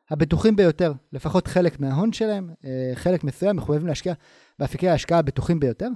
הבטוחים 0.10 0.56
ביותר. 0.56 0.94
לפחות 1.14 1.48
חלק 1.48 1.80
מההון 1.80 2.14
שלהם, 2.14 2.50
אה, 2.66 2.92
חלק 2.96 3.24
מסוים 3.24 3.56
מחויבים 3.56 3.88
להשקיע 3.88 4.14
באפיקי 4.60 4.90
ההשקעה 4.90 5.20
הבטוחים 5.20 5.60
ביותר, 5.60 5.88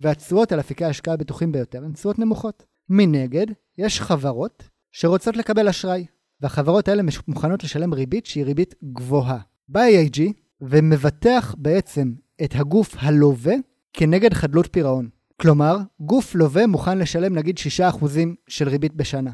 והתשואות 0.00 0.52
על 0.52 0.60
אפיקי 0.60 0.84
ההשקעה 0.84 1.14
הבטוחים 1.14 1.52
ביותר 1.52 1.84
הן 1.84 1.92
תשואות 1.92 2.18
נמוכות. 2.18 2.64
מנגד, 2.88 3.46
יש 3.78 4.00
חברות 4.00 4.68
שרוצות 4.92 5.36
לקבל 5.36 5.68
אשראי, 5.68 6.06
והחברות 6.40 6.88
האלה 6.88 7.02
מוכנות 7.28 7.64
לשלם 7.64 7.94
ריבית 7.94 8.26
שהיא 8.26 8.44
ריבית 8.44 8.74
גבוהה. 8.92 9.38
בא 9.68 9.80
AIG 9.80 10.20
ומבטח 10.60 11.54
בעצם 11.58 12.12
את 12.44 12.54
הגוף 12.54 12.94
הלווה 12.98 13.54
כנגד 13.92 14.34
חדלות 14.34 14.68
פירעון. 14.72 15.08
כלומר, 15.40 15.78
גוף 16.00 16.34
לווה 16.34 16.66
מוכן 16.66 16.98
לשלם 16.98 17.34
נגיד 17.34 17.58
6% 17.80 18.04
של 18.48 18.68
ריבית 18.68 18.94
בשנה. 18.94 19.30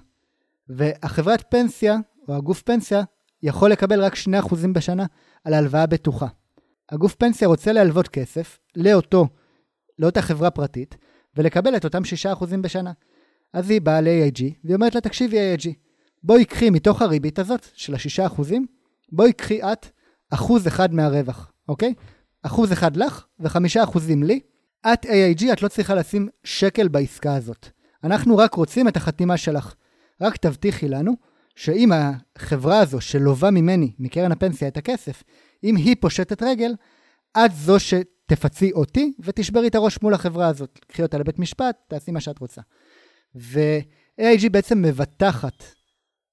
והחברת 0.68 1.44
פנסיה, 1.50 1.96
או 2.28 2.34
הגוף 2.34 2.62
פנסיה, 2.62 3.02
יכול 3.42 3.70
לקבל 3.70 4.04
רק 4.04 4.14
2% 4.14 4.54
בשנה 4.72 5.06
על 5.44 5.54
הלוואה 5.54 5.86
בטוחה. 5.86 6.26
הגוף 6.90 7.14
פנסיה 7.14 7.48
רוצה 7.48 7.72
להלוות 7.72 8.08
כסף 8.08 8.58
לאותו, 8.76 9.28
לאותה 9.98 10.22
חברה 10.22 10.50
פרטית, 10.50 10.96
ולקבל 11.36 11.76
את 11.76 11.84
אותם 11.84 12.02
6% 12.38 12.44
בשנה. 12.60 12.92
אז 13.52 13.70
היא 13.70 13.80
באה 13.80 14.00
ל-AIG, 14.00 14.42
והיא 14.64 14.74
אומרת 14.74 14.94
לה, 14.94 15.00
תקשיבי 15.00 15.54
AIG, 15.54 15.68
בואי 16.22 16.44
קחי 16.44 16.70
מתוך 16.70 17.02
הריבית 17.02 17.38
הזאת 17.38 17.66
של 17.74 17.94
ה-6%, 17.94 18.42
בואי 19.12 19.32
קחי 19.32 19.62
את 19.62 19.86
אחוז 20.30 20.66
אחד 20.66 20.94
מהרווח, 20.94 21.52
אוקיי? 21.68 21.94
אחוז 22.46 22.72
אחד 22.72 22.96
לך 22.96 23.24
וחמישה 23.40 23.84
אחוזים 23.84 24.22
לי. 24.22 24.40
את 24.92 25.06
AIG, 25.06 25.52
את 25.52 25.62
לא 25.62 25.68
צריכה 25.68 25.94
לשים 25.94 26.28
שקל 26.44 26.88
בעסקה 26.88 27.34
הזאת. 27.34 27.68
אנחנו 28.04 28.36
רק 28.36 28.54
רוצים 28.54 28.88
את 28.88 28.96
החתימה 28.96 29.36
שלך. 29.36 29.74
רק 30.20 30.36
תבטיחי 30.36 30.88
לנו 30.88 31.12
שאם 31.56 31.90
החברה 32.36 32.80
הזו 32.80 33.00
שלובה 33.00 33.50
ממני, 33.50 33.92
מקרן 33.98 34.32
הפנסיה, 34.32 34.68
את 34.68 34.76
הכסף, 34.76 35.22
אם 35.64 35.76
היא 35.76 35.96
פושטת 36.00 36.42
רגל, 36.42 36.74
את 37.36 37.52
זו 37.54 37.76
שתפצי 37.80 38.72
אותי 38.72 39.12
ותשברי 39.20 39.68
את 39.68 39.74
הראש 39.74 40.02
מול 40.02 40.14
החברה 40.14 40.48
הזאת. 40.48 40.78
קחי 40.88 41.02
אותה 41.02 41.18
לבית 41.18 41.38
משפט, 41.38 41.76
תעשי 41.88 42.10
מה 42.10 42.20
שאת 42.20 42.38
רוצה. 42.38 42.60
ו-AIG 43.34 44.48
בעצם 44.50 44.82
מבטחת 44.82 45.64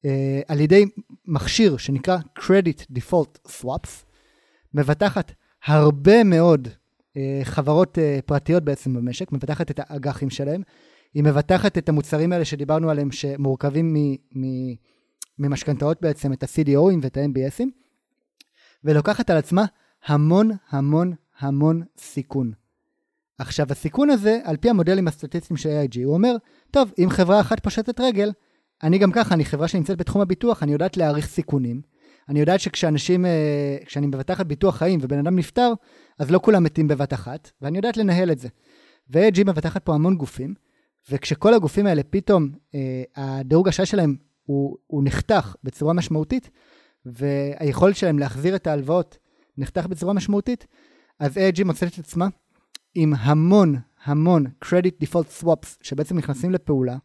אה, 0.06 0.42
על 0.48 0.60
ידי 0.60 0.86
מכשיר 1.26 1.78
שנקרא 1.78 2.18
Credit 2.40 2.98
Default 2.98 3.50
Swaps, 3.50 4.06
מבטחת 4.74 5.32
הרבה 5.66 6.24
מאוד 6.24 6.68
אה, 7.18 7.42
חברות 7.44 8.00
אה, 8.00 8.20
פרטיות 8.26 8.64
בעצם 8.64 8.94
במשק, 8.94 9.32
מבטחת 9.32 9.72
את 9.72 9.80
האג"חים 9.84 10.30
שלהם, 10.30 10.62
היא 11.14 11.24
מבטחת 11.24 11.78
את 11.78 11.90
המוצרים 11.90 12.34
האלה 12.34 12.46
שדיברנו 12.46 12.90
עליהם 12.90 13.12
שמורכבים 13.12 13.96
ממשכנתאות 15.40 16.02
בעצם, 16.02 16.34
את 16.34 16.44
ה-CDOים 16.44 17.00
ואת 17.02 17.18
ה-MBSים, 17.18 17.68
ולוקחת 18.84 19.30
על 19.30 19.38
עצמה 19.38 19.66
המון 20.06 20.52
המון 20.70 21.14
המון 21.40 21.84
סיכון. 21.98 22.52
עכשיו 23.38 23.68
הסיכון 23.70 24.10
הזה, 24.10 24.40
על 24.44 24.58
פי 24.58 24.70
המודלים 24.70 25.08
הסטטיסטיים 25.08 25.58
של 25.58 25.70
AIG, 25.70 26.00
הוא 26.06 26.14
אומר, 26.14 26.36
טוב, 26.72 26.92
אם 27.00 27.10
חברה 27.10 27.40
אחת 27.40 27.60
פושטת 27.60 28.00
רגל, 28.00 28.32
אני 28.84 28.98
גם 28.98 29.12
ככה, 29.12 29.36
אני 29.36 29.46
חברה 29.46 29.68
שנמצאת 29.68 29.98
בתחום 29.98 30.22
הביטוח, 30.22 30.64
אני 30.64 30.72
יודעת 30.72 30.98
להעריך 30.98 31.28
סיכונים. 31.28 31.93
אני 32.30 32.40
יודעת 32.40 32.60
שכשאנשים, 32.60 33.26
אה, 33.26 33.78
כשאני 33.86 34.08
מבטחת 34.08 34.46
ביטוח 34.46 34.78
חיים 34.78 35.00
ובן 35.02 35.20
אדם 35.20 35.36
נפטר, 35.36 35.74
אז 36.20 36.32
לא 36.32 36.40
כולם 36.44 36.64
מתים 36.64 36.88
בבת 36.88 37.14
אחת, 37.14 37.52
ואני 37.62 37.78
יודעת 37.78 37.98
לנהל 37.98 38.32
את 38.32 38.40
זה. 38.40 38.48
ו-AG 39.10 39.44
מבטחת 39.44 39.86
פה 39.86 39.96
המון 39.96 40.16
גופים, 40.16 40.54
וכשכל 41.10 41.54
הגופים 41.54 41.86
האלה 41.86 42.04
פתאום, 42.10 42.50
אה, 42.76 43.04
הדירוג 43.16 43.68
השעה 43.68 43.86
שלהם 43.86 44.16
הוא, 44.44 44.78
הוא 44.88 45.04
נחתך 45.04 45.56
בצורה 45.64 45.94
משמעותית, 45.94 46.50
והיכולת 47.06 47.96
שלהם 47.96 48.20
להחזיר 48.20 48.56
את 48.56 48.68
ההלוואות 48.68 49.18
נחתך 49.58 49.86
בצורה 49.86 50.14
משמעותית, 50.14 50.68
אז 51.20 51.38
AIG 51.38 51.64
מוצאת 51.64 51.94
את 51.94 52.00
עצמה 52.00 52.28
עם 52.96 53.14
המון 53.18 53.76
המון 54.04 54.46
Credit 54.66 55.06
Default 55.06 55.44
Swaps 55.44 55.68
שבעצם 55.82 56.18
נכנסים 56.18 56.52
לפעולה, 56.52 56.98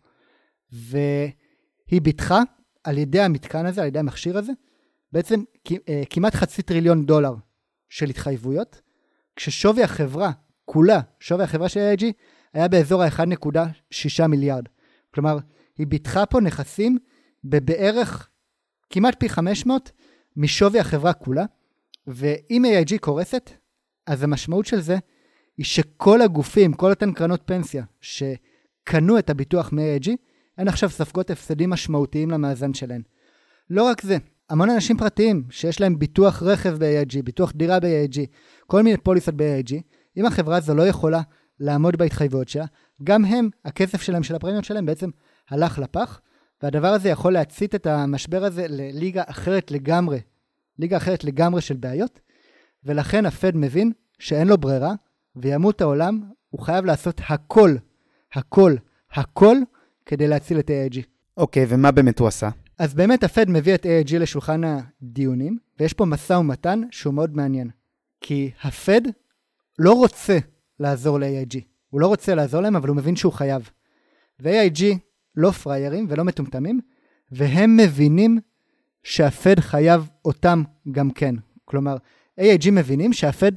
והיא 0.72 2.02
ביטחה 2.02 2.42
על 2.84 2.98
ידי 2.98 3.20
המתקן 3.20 3.66
הזה, 3.66 3.80
על 3.80 3.86
ידי 3.86 3.98
המכשיר 3.98 4.38
הזה, 4.38 4.52
בעצם 5.12 5.42
אה, 5.88 6.02
כמעט 6.10 6.34
חצי 6.34 6.62
טריליון 6.62 7.06
דולר 7.06 7.34
של 7.88 8.08
התחייבויות, 8.08 8.80
כששווי 9.36 9.82
החברה 9.82 10.30
כולה, 10.64 11.00
שווי 11.20 11.44
החברה 11.44 11.68
של 11.68 11.80
AIG, 11.94 12.04
היה 12.52 12.68
באזור 12.68 13.02
ה-1.6 13.02 14.26
מיליארד. 14.26 14.64
כלומר, 15.14 15.38
היא 15.78 15.86
ביטחה 15.86 16.26
פה 16.26 16.40
נכסים 16.40 16.98
בבערך 17.44 18.28
כמעט 18.90 19.14
פי 19.18 19.28
500 19.28 19.90
משווי 20.36 20.80
החברה 20.80 21.12
כולה, 21.12 21.44
ואם 22.06 22.64
AIG 22.64 22.98
קורסת, 23.00 23.50
אז 24.06 24.22
המשמעות 24.22 24.66
של 24.66 24.80
זה 24.80 24.98
היא 25.56 25.66
שכל 25.66 26.22
הגופים, 26.22 26.72
כל 26.72 26.90
אותן 26.90 27.12
קרנות 27.12 27.42
פנסיה 27.44 27.84
שקנו 28.00 29.18
את 29.18 29.30
הביטוח 29.30 29.72
מ-AIG, 29.72 30.10
הן 30.58 30.68
עכשיו 30.68 30.90
ספגות 30.90 31.30
הפסדים 31.30 31.70
משמעותיים 31.70 32.30
למאזן 32.30 32.74
שלהן. 32.74 33.02
לא 33.70 33.82
רק 33.82 34.02
זה, 34.02 34.16
המון 34.50 34.70
אנשים 34.70 34.96
פרטיים 34.96 35.42
שיש 35.50 35.80
להם 35.80 35.98
ביטוח 35.98 36.42
רכב 36.42 36.76
ב-AIG, 36.78 37.22
ביטוח 37.24 37.52
דירה 37.52 37.80
ב-AIG, 37.80 38.18
כל 38.66 38.82
מיני 38.82 38.96
פוליסות 38.96 39.34
ב-AIG, 39.34 39.74
אם 40.16 40.26
החברה 40.26 40.56
הזו 40.56 40.74
לא 40.74 40.82
יכולה 40.82 41.20
לעמוד 41.60 41.96
בהתחייבויות 41.96 42.48
שלה, 42.48 42.64
גם 43.04 43.24
הם, 43.24 43.48
הכסף 43.64 44.02
שלהם, 44.02 44.22
של 44.22 44.34
הפרמיות 44.34 44.64
שלהם, 44.64 44.86
בעצם 44.86 45.10
הלך 45.50 45.78
לפח, 45.78 46.20
והדבר 46.62 46.88
הזה 46.88 47.08
יכול 47.08 47.32
להצית 47.32 47.74
את 47.74 47.86
המשבר 47.86 48.44
הזה 48.44 48.66
לליגה 48.68 49.22
אחרת 49.26 49.70
לגמרי, 49.70 50.20
ליגה 50.78 50.96
אחרת 50.96 51.24
לגמרי 51.24 51.60
של 51.60 51.76
בעיות, 51.76 52.20
ולכן 52.84 53.26
הפד 53.26 53.56
מבין 53.56 53.92
שאין 54.18 54.48
לו 54.48 54.58
ברירה, 54.58 54.92
וימות 55.36 55.80
העולם, 55.80 56.20
הוא 56.50 56.60
חייב 56.60 56.84
לעשות 56.84 57.20
הכל, 57.28 57.74
הכל, 58.32 58.74
הכל, 59.12 59.56
כדי 60.06 60.28
להציל 60.28 60.58
את 60.58 60.70
AIG. 60.70 60.98
אוקיי, 61.36 61.64
okay, 61.64 61.66
ומה 61.68 61.90
באמת 61.90 62.18
הוא 62.18 62.28
עשה? 62.28 62.48
אז 62.78 62.94
באמת 62.94 63.24
הפד 63.24 63.50
מביא 63.50 63.74
את 63.74 63.86
AIG 63.86 64.18
לשולחן 64.18 64.60
הדיונים, 64.64 65.58
ויש 65.80 65.92
פה 65.92 66.04
משא 66.04 66.32
ומתן 66.32 66.82
שהוא 66.90 67.14
מאוד 67.14 67.36
מעניין. 67.36 67.70
כי 68.20 68.50
הפד 68.62 69.00
לא 69.78 69.92
רוצה 69.92 70.38
לעזור 70.80 71.18
ל-AIG. 71.18 71.60
הוא 71.90 72.00
לא 72.00 72.06
רוצה 72.06 72.34
לעזור 72.34 72.60
להם, 72.60 72.76
אבל 72.76 72.88
הוא 72.88 72.96
מבין 72.96 73.16
שהוא 73.16 73.32
חייב. 73.32 73.70
ו-AIG 74.40 74.82
לא 75.36 75.50
פריירים 75.50 76.06
ולא 76.08 76.24
מטומטמים, 76.24 76.80
והם 77.32 77.76
מבינים 77.76 78.38
שהפד 79.02 79.60
חייב 79.60 80.08
אותם 80.24 80.62
גם 80.92 81.10
כן. 81.10 81.34
כלומר, 81.64 81.96
AIG 82.40 82.70
מבינים 82.72 83.12
שהפד 83.12 83.52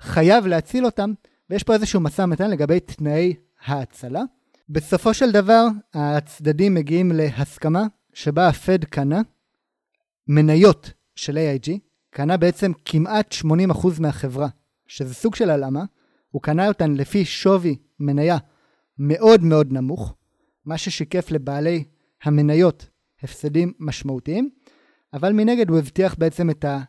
חייב 0.00 0.46
להציל 0.46 0.84
אותם, 0.84 1.12
ויש 1.50 1.62
פה 1.62 1.74
איזשהו 1.74 2.00
משא 2.00 2.22
ומתן 2.22 2.50
לגבי 2.50 2.80
תנאי 2.80 3.34
ההצלה. 3.64 4.22
בסופו 4.68 5.14
של 5.14 5.32
דבר, 5.32 5.66
הצדדים 5.94 6.74
מגיעים 6.74 7.12
להסכמה 7.14 7.86
שבה 8.18 8.48
הפד 8.48 8.84
קנה 8.84 9.22
מניות 10.28 10.92
של 11.14 11.38
AIG, 11.38 11.70
קנה 12.10 12.36
בעצם 12.36 12.72
כמעט 12.84 13.34
80% 13.44 13.46
מהחברה, 14.00 14.48
שזה 14.86 15.14
סוג 15.14 15.34
של 15.34 15.50
הלאמה, 15.50 15.84
הוא 16.30 16.42
קנה 16.42 16.68
אותן 16.68 16.92
לפי 16.92 17.24
שווי 17.24 17.76
מניה 18.00 18.36
מאוד 18.98 19.42
מאוד 19.42 19.72
נמוך, 19.72 20.14
מה 20.64 20.78
ששיקף 20.78 21.30
לבעלי 21.30 21.84
המניות 22.22 22.88
הפסדים 23.22 23.72
משמעותיים, 23.78 24.50
אבל 25.12 25.32
מנגד 25.32 25.70
הוא 25.70 25.78
הבטיח 25.78 26.14
בעצם 26.18 26.50
את, 26.50 26.64
ה, 26.64 26.80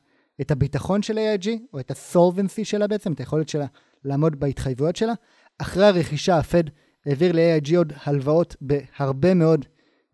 את 0.42 0.52
הביטחון 0.52 1.02
של 1.02 1.18
AIG, 1.18 1.50
או 1.74 1.80
את 1.80 1.92
הסולבנסי 1.92 2.66
שלה 2.66 2.88
בעצם, 2.88 3.14
את 3.14 3.20
היכולת 3.20 3.50
שלה 3.50 3.66
לעמוד 4.04 4.40
בהתחייבויות 4.40 4.96
שלה. 4.96 5.14
אחרי 5.58 5.86
הרכישה, 5.86 6.38
הפד 6.38 6.64
העביר 7.06 7.32
ל-AIG 7.32 7.78
עוד 7.78 7.94
הלוואות 8.04 8.56
בהרבה 8.62 9.34
מאוד 9.34 9.66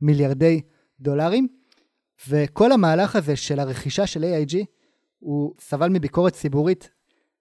מיליארדי 0.01 0.62
דולרים, 0.99 1.47
וכל 2.27 2.71
המהלך 2.71 3.15
הזה 3.15 3.36
של 3.36 3.60
הרכישה 3.60 4.08
של 4.08 4.23
AIG, 4.23 4.55
הוא 5.19 5.53
סבל 5.60 5.89
מביקורת 5.89 6.34
ציבורית 6.34 6.89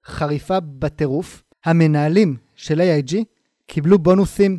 חריפה 0.04 0.60
בטירוף. 0.60 1.42
המנהלים 1.64 2.36
של 2.54 2.80
AIG 2.80 3.14
קיבלו 3.66 3.98
בונוסים 3.98 4.58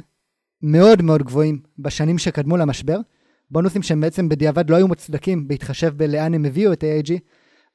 מאוד 0.61 1.01
מאוד 1.01 1.23
גבוהים 1.23 1.61
בשנים 1.79 2.17
שקדמו 2.17 2.57
למשבר, 2.57 2.99
בונוסים 3.51 3.83
שהם 3.83 4.01
בעצם 4.01 4.29
בדיעבד 4.29 4.69
לא 4.69 4.75
היו 4.75 4.87
מוצדקים 4.87 5.47
בהתחשב 5.47 5.93
בלאן 5.97 6.33
הם 6.33 6.45
הביאו 6.45 6.73
את 6.73 6.83
AIG, 6.83 7.11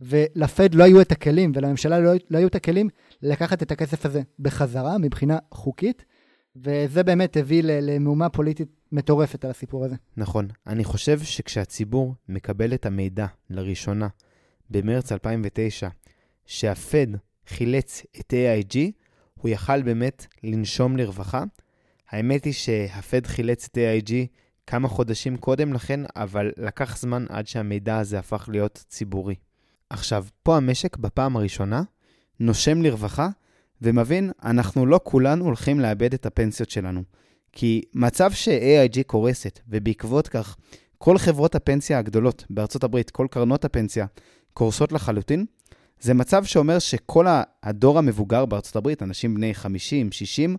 ולפד 0.01 0.75
לא 0.75 0.85
היו 0.85 1.01
את 1.01 1.13
הכלים 1.13 1.53
ולממשלה 1.55 2.01
לא, 2.01 2.11
לא 2.31 2.39
היו 2.39 2.49
את 2.49 2.55
הכלים 2.55 2.89
לקחת 3.23 3.63
את 3.63 3.73
הכסף 3.73 4.07
הזה 4.07 4.23
בחזרה 4.39 4.99
מבחינה 4.99 5.39
חוקית, 5.55 6.05
וזה 6.57 7.03
באמת 7.03 7.37
הביא 7.37 7.63
למהומה 7.65 8.29
פוליטית 8.29 8.69
מטורפת 8.93 9.45
על 9.45 9.51
הסיפור 9.51 9.85
הזה. 9.85 9.95
נכון. 10.17 10.49
אני 10.67 10.85
חושב 10.85 11.21
שכשהציבור 11.23 12.15
מקבל 12.29 12.75
את 12.75 12.87
המידע 12.87 13.27
לראשונה 13.51 14.09
במרץ 14.71 15.13
2009, 15.13 15.89
שהפד 16.47 17.07
חילץ 17.47 18.03
את 18.21 18.33
AIG, 18.33 18.77
הוא 19.35 19.49
יכל 19.49 19.83
באמת 19.83 20.27
לנשום 20.43 20.97
לרווחה. 20.97 21.45
האמת 22.11 22.45
היא 22.45 22.53
שהפד 22.53 23.27
חילץ 23.27 23.65
את 23.65 23.79
AIG 23.79 24.13
כמה 24.67 24.89
חודשים 24.89 25.37
קודם 25.37 25.73
לכן, 25.73 26.01
אבל 26.17 26.53
לקח 26.57 26.99
זמן 26.99 27.25
עד 27.29 27.47
שהמידע 27.47 27.99
הזה 27.99 28.19
הפך 28.19 28.49
להיות 28.53 28.85
ציבורי. 28.89 29.35
עכשיו, 29.91 30.27
פה 30.43 30.57
המשק 30.57 30.97
בפעם 30.97 31.37
הראשונה 31.37 31.83
נושם 32.41 32.83
לרווחה 32.83 33.29
ומבין, 33.83 34.31
אנחנו 34.45 34.87
לא 34.87 35.01
כולנו 35.05 35.45
הולכים 35.45 35.81
לאבד 35.81 36.15
את 36.15 36.27
הפנסיות 36.27 36.71
שלנו. 36.71 37.03
כי 37.53 37.83
מצב 37.95 38.33
ש-AIG 38.33 39.03
קורסת, 39.07 39.61
ובעקבות 39.69 40.29
כך 40.29 40.57
כל 40.99 41.19
חברות 41.19 41.55
הפנסיה 41.55 41.99
הגדולות 41.99 42.45
בארצות 42.51 42.85
הברית, 42.85 43.11
כל 43.11 43.27
קרנות 43.31 43.65
הפנסיה, 43.65 44.07
קורסות 44.53 44.93
לחלוטין, 44.93 45.45
זה 46.01 46.15
מצב 46.15 46.45
שאומר 46.45 46.79
שכל 46.79 47.27
הדור 47.63 47.99
המבוגר 47.99 48.47
בארצות 48.47 48.77
הברית, 48.77 49.03
אנשים 49.03 49.35
בני 49.35 49.55
50, 49.55 50.13
60, 50.13 50.57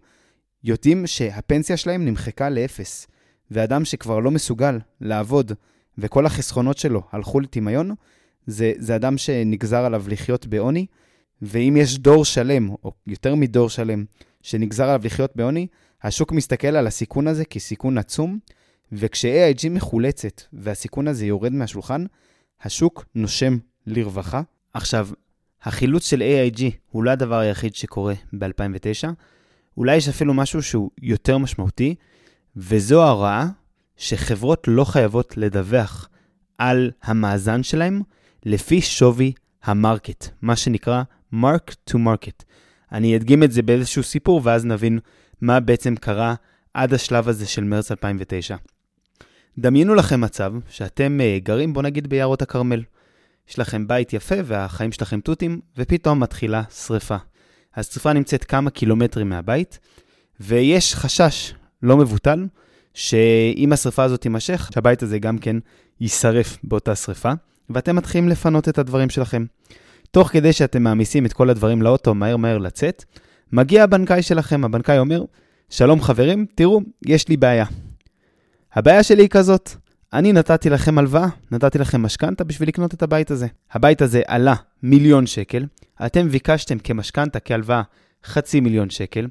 יודעים 0.64 1.08
שהפנסיה 1.08 1.78
שלהם 1.78 2.06
נמחקה 2.06 2.50
לאפס. 2.50 3.08
ואדם 3.52 3.86
שכבר 3.86 4.20
לא 4.20 4.32
מסוגל 4.32 4.80
לעבוד, 5.02 5.52
וכל 5.98 6.26
החסכונות 6.26 6.78
שלו 6.78 7.02
הלכו 7.12 7.40
לטמיון, 7.40 7.92
זה, 8.46 8.74
זה 8.78 8.96
אדם 8.96 9.18
שנגזר 9.18 9.86
עליו 9.86 10.04
לחיות 10.08 10.48
בעוני, 10.48 10.86
ואם 11.42 11.78
יש 11.80 11.98
דור 11.98 12.26
שלם, 12.26 12.70
או 12.70 12.92
יותר 13.08 13.36
מדור 13.36 13.70
שלם, 13.70 14.06
שנגזר 14.42 14.84
עליו 14.84 15.02
לחיות 15.04 15.36
בעוני, 15.36 15.68
השוק 16.04 16.32
מסתכל 16.32 16.68
על 16.68 16.88
הסיכון 16.88 17.28
הזה 17.28 17.46
כסיכון 17.46 17.98
עצום, 17.98 18.40
וכש-AIG 18.92 19.70
מחולצת 19.70 20.42
והסיכון 20.54 21.08
הזה 21.08 21.26
יורד 21.26 21.54
מהשולחן, 21.54 22.06
השוק 22.62 23.06
נושם 23.16 23.58
לרווחה. 23.88 24.42
עכשיו, 24.74 25.08
החילוץ 25.64 26.10
של 26.10 26.22
AIG 26.22 26.62
הוא 26.92 27.04
לא 27.04 27.12
הדבר 27.12 27.40
היחיד 27.40 27.76
שקורה 27.76 28.14
ב-2009, 28.34 29.08
אולי 29.78 29.96
יש 29.96 30.10
אפילו 30.10 30.34
משהו 30.34 30.64
שהוא 30.64 30.90
יותר 31.02 31.38
משמעותי, 31.38 31.96
וזו 32.56 33.04
ההוראה 33.04 33.48
שחברות 33.98 34.64
לא 34.68 34.84
חייבות 34.84 35.38
לדווח 35.38 36.10
על 36.58 36.92
המאזן 37.04 37.64
שלהם 37.64 38.02
לפי 38.46 38.82
שווי 38.82 39.34
המרקט, 39.64 40.28
מה 40.42 40.56
שנקרא 40.56 41.04
mark 41.34 41.72
to 41.90 41.94
market. 41.94 42.44
אני 42.92 43.16
אדגים 43.16 43.44
את 43.44 43.52
זה 43.52 43.62
באיזשהו 43.62 44.04
סיפור 44.04 44.42
ואז 44.44 44.66
נבין 44.66 45.00
מה 45.42 45.60
בעצם 45.60 45.96
קרה 45.96 46.36
עד 46.74 46.94
השלב 46.94 47.28
הזה 47.28 47.46
של 47.46 47.64
מרץ 47.64 47.92
2009. 47.92 48.56
דמיינו 49.58 49.96
לכם 49.96 50.22
מצב 50.22 50.54
שאתם 50.70 51.20
uh, 51.20 51.44
גרים, 51.44 51.74
בוא 51.74 51.82
נגיד, 51.82 52.08
ביערות 52.08 52.42
הכרמל. 52.42 52.84
יש 53.50 53.60
לכם 53.60 53.88
בית 53.88 54.14
יפה 54.14 54.36
והחיים 54.46 54.92
שלכם 54.92 55.20
תותים, 55.20 55.60
ופתאום 55.78 56.20
מתחילה 56.20 56.64
שריפה. 56.86 57.16
השרפה 57.76 58.14
נמצאת 58.14 58.44
כמה 58.44 58.70
קילומטרים 58.70 59.30
מהבית, 59.30 59.80
ויש 60.40 60.96
חשש 60.96 61.54
לא 61.84 61.98
מבוטל 61.98 62.48
שאם 62.94 63.74
השרפה 63.74 64.04
הזאת 64.04 64.22
תימשך, 64.22 64.70
שהבית 64.74 65.04
הזה 65.04 65.20
גם 65.20 65.38
כן 65.38 65.58
יישרף 66.02 66.58
באותה 66.64 66.96
שרפה, 66.96 67.32
ואתם 67.70 67.96
מתחילים 67.96 68.30
לפנות 68.30 68.70
את 68.70 68.78
הדברים 68.78 69.10
שלכם. 69.10 69.46
תוך 70.12 70.28
כדי 70.28 70.54
שאתם 70.54 70.84
מעמיסים 70.84 71.26
את 71.26 71.34
כל 71.34 71.50
הדברים 71.50 71.82
לאוטו 71.82 72.14
מהר 72.14 72.38
מהר 72.38 72.58
לצאת, 72.58 73.06
מגיע 73.54 73.84
הבנקאי 73.84 74.22
שלכם, 74.22 74.66
הבנקאי 74.66 75.00
אומר, 75.00 75.24
שלום 75.70 76.02
חברים, 76.02 76.46
תראו, 76.56 76.82
יש 77.06 77.28
לי 77.28 77.38
בעיה. 77.38 77.66
הבעיה 78.74 79.04
שלי 79.04 79.22
היא 79.24 79.30
כזאת, 79.30 79.70
אני 80.14 80.34
נתתי 80.34 80.70
לכם 80.70 80.98
הלוואה, 80.98 81.28
נתתי 81.52 81.80
לכם 81.80 82.02
משכנתה 82.02 82.44
בשביל 82.44 82.70
לקנות 82.70 82.94
את 82.94 83.04
הבית 83.04 83.32
הזה. 83.32 83.48
הבית 83.72 84.02
הזה 84.02 84.22
עלה 84.28 84.56
מיליון 84.84 85.28
שקל, 85.28 85.66
אתם 86.06 86.30
ביקשתם 86.30 86.80
כמשכנתה, 86.80 87.40
כהלוואה, 87.40 87.82
חצי 88.26 88.60
מיליון 88.60 88.90
שקל, 88.90 89.28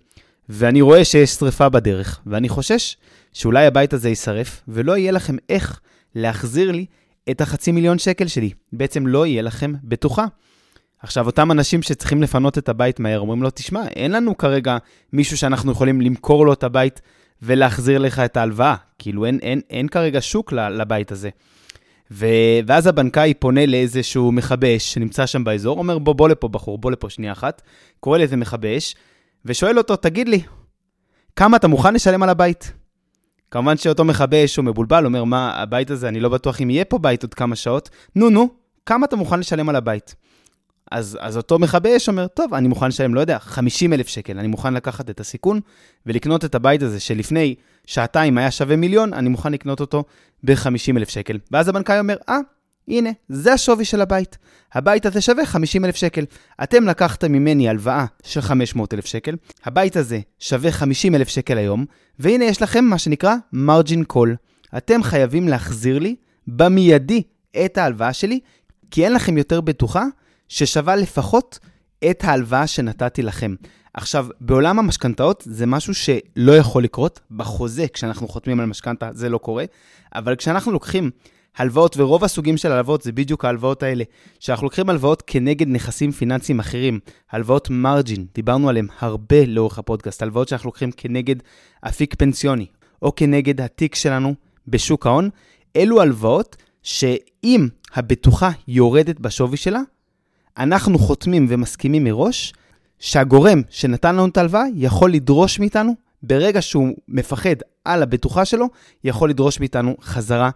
ואני 0.48 0.80
רואה 0.80 1.04
שיש 1.04 1.30
שריפה 1.30 1.68
בדרך, 1.68 2.20
ואני 2.26 2.48
חושש 2.48 2.96
שאולי 3.32 3.66
הבית 3.66 3.92
הזה 3.92 4.08
יישרף, 4.08 4.62
ולא 4.68 4.96
יהיה 4.96 5.12
לכם 5.12 5.36
איך 5.48 5.80
להחזיר 6.14 6.72
לי 6.72 6.86
את 7.30 7.40
החצי 7.40 7.72
מיליון 7.72 7.98
שקל 7.98 8.26
שלי. 8.26 8.50
בעצם 8.72 9.06
לא 9.06 9.26
יהיה 9.26 9.42
לכם 9.42 9.72
בטוחה. 9.84 10.26
עכשיו, 11.02 11.26
אותם 11.26 11.50
אנשים 11.50 11.82
שצריכים 11.82 12.22
לפנות 12.22 12.58
את 12.58 12.68
הבית 12.68 13.00
מהר, 13.00 13.20
אומרים 13.20 13.42
לו, 13.42 13.50
תשמע, 13.50 13.88
אין 13.88 14.12
לנו 14.12 14.36
כרגע 14.38 14.78
מישהו 15.12 15.36
שאנחנו 15.36 15.72
יכולים 15.72 16.00
למכור 16.00 16.46
לו 16.46 16.52
את 16.52 16.64
הבית 16.64 17.00
ולהחזיר 17.42 17.98
לך 17.98 18.18
את 18.18 18.36
ההלוואה. 18.36 18.74
כאילו, 18.98 19.26
אין, 19.26 19.38
אין, 19.42 19.60
אין 19.70 19.88
כרגע 19.88 20.20
שוק 20.20 20.52
לבית 20.52 21.12
הזה. 21.12 21.30
ו... 22.10 22.26
ואז 22.66 22.86
הבנקאי 22.86 23.34
פונה 23.34 23.66
לאיזשהו 23.66 24.32
מכבי 24.32 24.76
אש 24.76 24.94
שנמצא 24.94 25.26
שם 25.26 25.44
באזור, 25.44 25.78
אומר, 25.78 25.98
בוא, 25.98 26.14
בוא 26.14 26.28
לפה, 26.28 26.48
בחור, 26.48 26.78
בוא 26.78 26.90
לפה 26.90 27.10
שנייה 27.10 27.32
אחת, 27.32 27.62
קורא 28.00 28.18
לאיזה 28.18 28.36
מכבי 28.36 28.78
אש, 28.78 28.94
ושואל 29.44 29.78
אותו, 29.78 29.96
תגיד 29.96 30.28
לי, 30.28 30.42
כמה 31.36 31.56
אתה 31.56 31.68
מוכן 31.68 31.94
לשלם 31.94 32.22
על 32.22 32.28
הבית? 32.28 32.72
כמובן 33.50 33.76
שאותו 33.76 34.04
מכבי 34.04 34.44
אש 34.44 34.56
הוא 34.56 34.64
מבולבל, 34.64 35.04
אומר, 35.04 35.24
מה, 35.24 35.62
הבית 35.62 35.90
הזה, 35.90 36.08
אני 36.08 36.20
לא 36.20 36.28
בטוח 36.28 36.60
אם 36.60 36.70
יהיה 36.70 36.84
פה 36.84 36.98
בית 36.98 37.22
עוד 37.22 37.34
כמה 37.34 37.56
שעות. 37.56 37.90
נו, 38.16 38.30
נו, 38.30 38.48
כמה 38.86 39.06
אתה 39.06 39.16
מוכן 39.16 39.40
לשלם 39.40 39.68
על 39.68 39.76
הבית? 39.76 40.14
אז, 40.90 41.18
אז 41.20 41.36
אותו 41.36 41.58
מכבי 41.58 41.96
אש 41.96 42.08
אומר, 42.08 42.26
טוב, 42.26 42.54
אני 42.54 42.68
מוכן 42.68 42.88
לשלם, 42.88 43.14
לא 43.14 43.20
יודע, 43.20 43.38
50 43.38 43.92
אלף 43.92 44.08
שקל, 44.08 44.38
אני 44.38 44.48
מוכן 44.48 44.74
לקחת 44.74 45.10
את 45.10 45.20
הסיכון 45.20 45.60
ולקנות 46.06 46.44
את 46.44 46.54
הבית 46.54 46.82
הזה 46.82 47.00
שלפני 47.00 47.54
שעתיים 47.86 48.38
היה 48.38 48.50
שווה 48.50 48.76
מיליון, 48.76 49.14
אני 49.14 49.28
מוכן 49.28 49.52
לקנות 49.52 49.80
אותו 49.80 50.04
ב-50 50.44 50.96
אלף 50.96 51.08
שקל. 51.08 51.38
ואז 51.50 51.68
הבנקאי 51.68 51.98
אומר, 51.98 52.16
אה, 52.28 52.38
הנה, 52.88 53.10
זה 53.28 53.52
השווי 53.52 53.84
של 53.84 54.00
הבית. 54.00 54.38
הבית 54.74 55.06
הזה 55.06 55.20
שווה 55.20 55.46
50 55.46 55.84
אלף 55.84 55.96
שקל. 55.96 56.24
אתם 56.62 56.86
לקחתם 56.86 57.32
ממני 57.32 57.68
הלוואה 57.68 58.04
של 58.22 58.40
500 58.40 58.94
אלף 58.94 59.06
שקל, 59.06 59.36
הבית 59.64 59.96
הזה 59.96 60.20
שווה 60.38 60.72
50 60.72 61.14
אלף 61.14 61.28
שקל 61.28 61.58
היום, 61.58 61.84
והנה 62.18 62.44
יש 62.44 62.62
לכם 62.62 62.84
מה 62.84 62.98
שנקרא 62.98 63.34
margin 63.54 64.12
call. 64.12 64.28
אתם 64.76 65.02
חייבים 65.02 65.48
להחזיר 65.48 65.98
לי 65.98 66.16
במיידי 66.46 67.22
את 67.64 67.78
ההלוואה 67.78 68.12
שלי, 68.12 68.40
כי 68.90 69.04
אין 69.04 69.12
לכם 69.12 69.38
יותר 69.38 69.60
בטוחה 69.60 70.04
ששווה 70.50 70.96
לפחות 70.96 71.58
את 72.10 72.24
ההלוואה 72.24 72.66
שנתתי 72.66 73.22
לכם. 73.22 73.54
עכשיו, 73.94 74.26
בעולם 74.40 74.78
המשכנתאות 74.78 75.42
זה 75.46 75.66
משהו 75.66 75.94
שלא 75.94 76.52
יכול 76.52 76.84
לקרות. 76.84 77.20
בחוזה, 77.30 77.86
כשאנחנו 77.92 78.28
חותמים 78.28 78.60
על 78.60 78.66
משכנתה, 78.66 79.10
זה 79.12 79.28
לא 79.28 79.38
קורה. 79.38 79.64
אבל 80.14 80.36
כשאנחנו 80.36 80.72
לוקחים 80.72 81.10
הלוואות, 81.56 81.96
ורוב 81.96 82.24
הסוגים 82.24 82.56
של 82.56 82.72
הלוואות 82.72 83.02
זה 83.02 83.12
בדיוק 83.12 83.44
ההלוואות 83.44 83.82
האלה. 83.82 84.04
שאנחנו 84.40 84.64
לוקחים 84.64 84.90
הלוואות 84.90 85.22
כנגד 85.26 85.68
נכסים 85.68 86.12
פיננסיים 86.12 86.60
אחרים, 86.60 87.00
הלוואות 87.30 87.70
מרג'ין, 87.70 88.26
דיברנו 88.34 88.68
עליהן 88.68 88.86
הרבה 88.98 89.46
לאורך 89.46 89.78
הפודקאסט, 89.78 90.22
הלוואות 90.22 90.48
שאנחנו 90.48 90.68
לוקחים 90.68 90.90
כנגד 90.92 91.36
אפיק 91.88 92.14
פנסיוני, 92.18 92.66
או 93.02 93.14
כנגד 93.14 93.60
התיק 93.60 93.94
שלנו 93.94 94.34
בשוק 94.68 95.06
ההון, 95.06 95.30
אלו 95.76 96.00
הלוואות 96.00 96.56
שאם 96.82 97.68
הבטוחה 97.94 98.50
יורדת 98.68 99.20
בשווי 99.20 99.56
שלה, 99.56 99.80
אנחנו 100.60 100.98
חותמים 100.98 101.46
ומסכימים 101.48 102.04
מראש 102.04 102.52
שהגורם 102.98 103.62
שנתן 103.70 104.14
לנו 104.14 104.28
את 104.28 104.36
ההלוואה 104.36 104.64
יכול 104.74 105.12
לדרוש 105.12 105.58
מאיתנו, 105.58 105.94
ברגע 106.22 106.62
שהוא 106.62 106.88
מפחד 107.08 107.54
על 107.84 108.02
הבטוחה 108.02 108.44
שלו, 108.44 108.66
יכול 109.04 109.30
לדרוש 109.30 109.60
מאיתנו 109.60 109.96
חזרה 110.02 110.50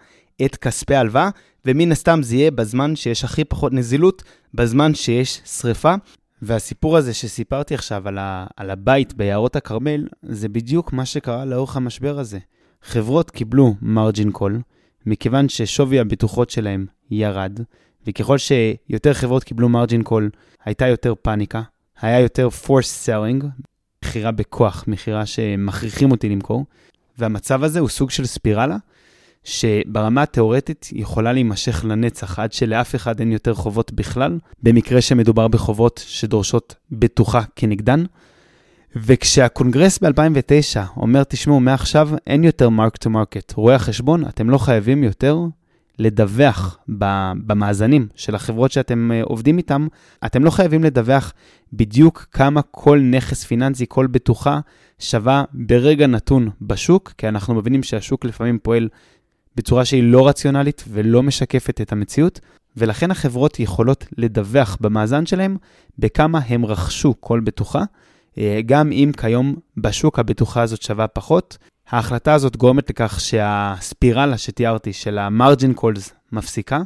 את 0.44 0.56
כספי 0.56 0.94
ההלוואה, 0.94 1.30
ומן 1.64 1.92
הסתם 1.92 2.20
זה 2.22 2.36
יהיה 2.36 2.50
בזמן 2.50 2.96
שיש 2.96 3.24
הכי 3.24 3.44
פחות 3.44 3.72
נזילות, 3.72 4.22
בזמן 4.54 4.94
שיש 4.94 5.40
שריפה. 5.44 5.94
והסיפור 6.42 6.96
הזה 6.96 7.14
שסיפרתי 7.14 7.74
עכשיו 7.74 8.08
על, 8.08 8.18
ה, 8.18 8.46
על 8.56 8.70
הבית 8.70 9.14
ביערות 9.14 9.56
הכרמל, 9.56 10.08
זה 10.22 10.48
בדיוק 10.48 10.92
מה 10.92 11.06
שקרה 11.06 11.44
לאורך 11.44 11.76
המשבר 11.76 12.18
הזה. 12.18 12.38
חברות 12.82 13.30
קיבלו 13.30 13.74
מרג'ין 13.82 14.30
קול, 14.30 14.60
מכיוון 15.06 15.48
ששווי 15.48 16.00
הבטוחות 16.00 16.50
שלהם 16.50 16.86
ירד, 17.10 17.60
וככל 18.06 18.38
שיותר 18.38 19.14
חברות 19.14 19.44
קיבלו 19.44 19.68
מרג'ין 19.68 20.02
קול, 20.02 20.30
הייתה 20.64 20.86
יותר 20.86 21.14
פאניקה, 21.22 21.62
היה 22.00 22.20
יותר 22.20 22.48
force 22.64 23.06
selling, 23.06 23.44
מכירה 24.04 24.30
בכוח, 24.30 24.84
מכירה 24.86 25.26
שמכריחים 25.26 26.10
אותי 26.10 26.28
למכור, 26.28 26.64
והמצב 27.18 27.64
הזה 27.64 27.80
הוא 27.80 27.88
סוג 27.88 28.10
של 28.10 28.26
ספירלה, 28.26 28.76
שברמה 29.44 30.22
התיאורטית 30.22 30.88
יכולה 30.92 31.32
להימשך 31.32 31.84
לנצח, 31.84 32.38
עד 32.38 32.52
שלאף 32.52 32.94
אחד 32.94 33.20
אין 33.20 33.32
יותר 33.32 33.54
חובות 33.54 33.92
בכלל, 33.92 34.38
במקרה 34.62 35.00
שמדובר 35.00 35.48
בחובות 35.48 36.04
שדורשות 36.06 36.74
בטוחה 36.92 37.40
כנגדן. 37.56 38.04
וכשהקונגרס 38.96 39.98
ב-2009 39.98 40.80
אומר, 40.96 41.24
תשמעו, 41.24 41.60
מעכשיו 41.60 42.10
אין 42.26 42.44
יותר 42.44 42.68
mark 42.68 42.96
to 42.96 43.10
market, 43.10 43.52
רואי 43.52 43.74
החשבון, 43.74 44.24
אתם 44.28 44.50
לא 44.50 44.58
חייבים 44.58 45.02
יותר 45.04 45.38
לדווח 45.98 46.78
במאזנים 47.46 48.08
של 48.14 48.34
החברות 48.34 48.72
שאתם 48.72 49.10
אה, 49.12 49.22
עובדים 49.22 49.58
איתם, 49.58 49.86
אתם 50.26 50.44
לא 50.44 50.50
חייבים 50.50 50.84
לדווח 50.84 51.32
בדיוק 51.72 52.26
כמה 52.32 52.62
כל 52.62 52.98
נכס 52.98 53.44
פיננסי, 53.44 53.84
כל 53.88 54.06
בטוחה, 54.06 54.60
שווה 54.98 55.44
ברגע 55.52 56.06
נתון 56.06 56.50
בשוק, 56.62 57.12
כי 57.18 57.28
אנחנו 57.28 57.54
מבינים 57.54 57.82
שהשוק 57.82 58.24
לפעמים 58.24 58.58
פועל 58.62 58.88
בצורה 59.56 59.84
שהיא 59.84 60.02
לא 60.02 60.28
רציונלית 60.28 60.84
ולא 60.88 61.22
משקפת 61.22 61.80
את 61.80 61.92
המציאות, 61.92 62.40
ולכן 62.76 63.10
החברות 63.10 63.60
יכולות 63.60 64.04
לדווח 64.18 64.76
במאזן 64.80 65.26
שלהם 65.26 65.56
בכמה 65.98 66.38
הם 66.48 66.66
רכשו 66.66 67.14
כל 67.20 67.40
בטוחה, 67.40 67.82
אה, 68.38 68.60
גם 68.66 68.92
אם 68.92 69.10
כיום 69.16 69.56
בשוק 69.76 70.18
הבטוחה 70.18 70.62
הזאת 70.62 70.82
שווה 70.82 71.06
פחות. 71.06 71.58
ההחלטה 71.90 72.34
הזאת 72.34 72.56
גורמת 72.56 72.90
לכך 72.90 73.20
שהספירלה 73.20 74.38
שתיארתי 74.38 74.92
של 74.92 75.18
ה-margin 75.18 75.80
calls 75.80 76.12
מפסיקה, 76.32 76.82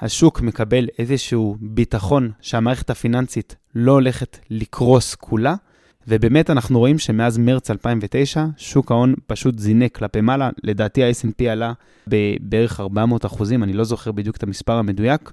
השוק 0.00 0.40
מקבל 0.40 0.88
איזשהו 0.98 1.56
ביטחון 1.60 2.30
שהמערכת 2.40 2.90
הפיננסית 2.90 3.56
לא 3.74 3.92
הולכת 3.92 4.38
לקרוס 4.50 5.14
כולה, 5.14 5.54
ובאמת 6.08 6.50
אנחנו 6.50 6.78
רואים 6.78 6.98
שמאז 6.98 7.38
מרץ 7.38 7.70
2009, 7.70 8.44
שוק 8.56 8.90
ההון 8.90 9.14
פשוט 9.26 9.58
זינק 9.58 9.96
כלפי 9.96 10.20
מעלה. 10.20 10.50
לדעתי 10.64 11.04
ה-S&P 11.04 11.44
עלה 11.44 11.72
בערך 12.40 12.80
400 12.80 13.26
אחוזים, 13.26 13.62
אני 13.62 13.72
לא 13.72 13.84
זוכר 13.84 14.12
בדיוק 14.12 14.36
את 14.36 14.42
המספר 14.42 14.72
המדויק. 14.72 15.32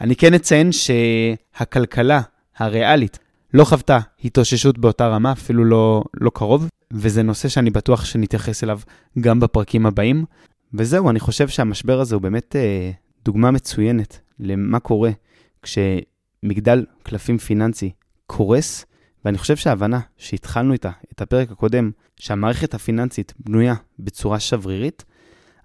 אני 0.00 0.16
כן 0.16 0.34
אציין 0.34 0.70
שהכלכלה 0.72 2.20
הריאלית 2.56 3.18
לא 3.56 3.64
חוותה 3.64 3.98
התאוששות 4.24 4.78
באותה 4.78 5.08
רמה, 5.08 5.32
אפילו 5.32 5.64
לא, 5.64 6.04
לא 6.14 6.30
קרוב, 6.34 6.68
וזה 6.92 7.22
נושא 7.22 7.48
שאני 7.48 7.70
בטוח 7.70 8.04
שנתייחס 8.04 8.64
אליו 8.64 8.80
גם 9.20 9.40
בפרקים 9.40 9.86
הבאים. 9.86 10.24
וזהו, 10.74 11.10
אני 11.10 11.20
חושב 11.20 11.48
שהמשבר 11.48 12.00
הזה 12.00 12.14
הוא 12.14 12.22
באמת 12.22 12.56
אה, 12.56 12.90
דוגמה 13.24 13.50
מצוינת 13.50 14.20
למה 14.38 14.80
קורה 14.80 15.10
כשמגדל 15.62 16.84
קלפים 17.02 17.38
פיננסי 17.38 17.90
קורס, 18.26 18.86
ואני 19.24 19.38
חושב 19.38 19.56
שההבנה 19.56 20.00
שהתחלנו 20.16 20.72
איתה, 20.72 20.90
את 21.12 21.20
הפרק 21.20 21.50
הקודם, 21.50 21.90
שהמערכת 22.16 22.74
הפיננסית 22.74 23.34
בנויה 23.38 23.74
בצורה 23.98 24.40
שברירית, 24.40 25.04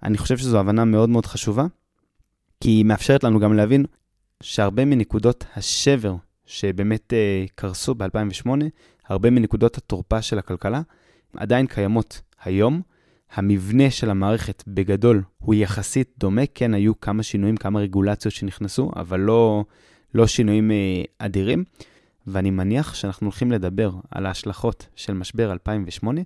אני 0.02 0.18
חושב 0.18 0.38
שזו 0.38 0.60
הבנה 0.60 0.84
מאוד 0.84 1.08
מאוד 1.08 1.26
חשובה, 1.26 1.66
כי 2.60 2.68
היא 2.68 2.84
מאפשרת 2.84 3.24
לנו 3.24 3.40
גם 3.40 3.52
להבין 3.52 3.84
שהרבה 4.42 4.84
מנקודות 4.84 5.44
השבר 5.56 6.14
שבאמת 6.46 7.12
uh, 7.12 7.50
קרסו 7.54 7.94
ב-2008, 7.94 8.48
הרבה 9.08 9.30
מנקודות 9.30 9.78
התורפה 9.78 10.22
של 10.22 10.38
הכלכלה 10.38 10.82
עדיין 11.36 11.66
קיימות 11.66 12.20
היום. 12.44 12.82
המבנה 13.34 13.90
של 13.90 14.10
המערכת 14.10 14.64
בגדול 14.66 15.22
הוא 15.38 15.54
יחסית 15.54 16.10
דומה, 16.18 16.42
כן 16.54 16.74
היו 16.74 17.00
כמה 17.00 17.22
שינויים, 17.22 17.56
כמה 17.56 17.80
רגולציות 17.80 18.34
שנכנסו, 18.34 18.90
אבל 18.96 19.20
לא, 19.20 19.64
לא 20.14 20.26
שינויים 20.26 20.70
uh, 20.70 21.06
אדירים. 21.18 21.64
ואני 22.26 22.50
מניח 22.50 22.94
שאנחנו 22.94 23.26
הולכים 23.26 23.52
לדבר 23.52 23.90
על 24.10 24.26
ההשלכות 24.26 24.86
של 24.96 25.12
משבר 25.12 25.52
2008 25.52 26.20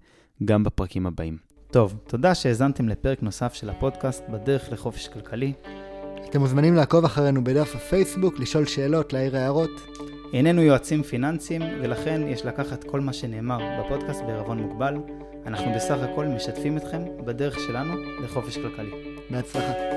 גם 0.44 0.64
בפרקים 0.64 1.06
הבאים. 1.06 1.36
טוב, 1.70 1.98
תודה 2.06 2.34
שהאזנתם 2.34 2.88
לפרק 2.88 3.22
נוסף 3.22 3.54
של 3.54 3.70
הפודקאסט 3.70 4.24
בדרך 4.28 4.72
לחופש 4.72 5.08
כלכלי. 5.08 5.52
אתם 6.30 6.40
מוזמנים 6.40 6.74
לעקוב 6.74 7.04
אחרינו 7.04 7.44
בדף 7.44 7.74
הפייסבוק, 7.74 8.38
לשאול 8.38 8.66
שאלות, 8.66 9.12
להעיר 9.12 9.36
הערות. 9.36 9.70
איננו 10.32 10.62
יועצים 10.62 11.02
פיננסיים, 11.02 11.62
ולכן 11.82 12.20
יש 12.28 12.44
לקחת 12.44 12.84
כל 12.84 13.00
מה 13.00 13.12
שנאמר 13.12 13.58
בפודקאסט 13.80 14.22
בערבון 14.26 14.58
מוגבל. 14.58 14.94
אנחנו 15.46 15.72
בסך 15.74 15.96
הכל 16.02 16.26
משתפים 16.26 16.76
אתכם 16.76 17.02
בדרך 17.24 17.58
שלנו 17.60 17.94
לחופש 18.24 18.58
כלכלי. 18.58 18.90
בהצלחה. 19.30 19.95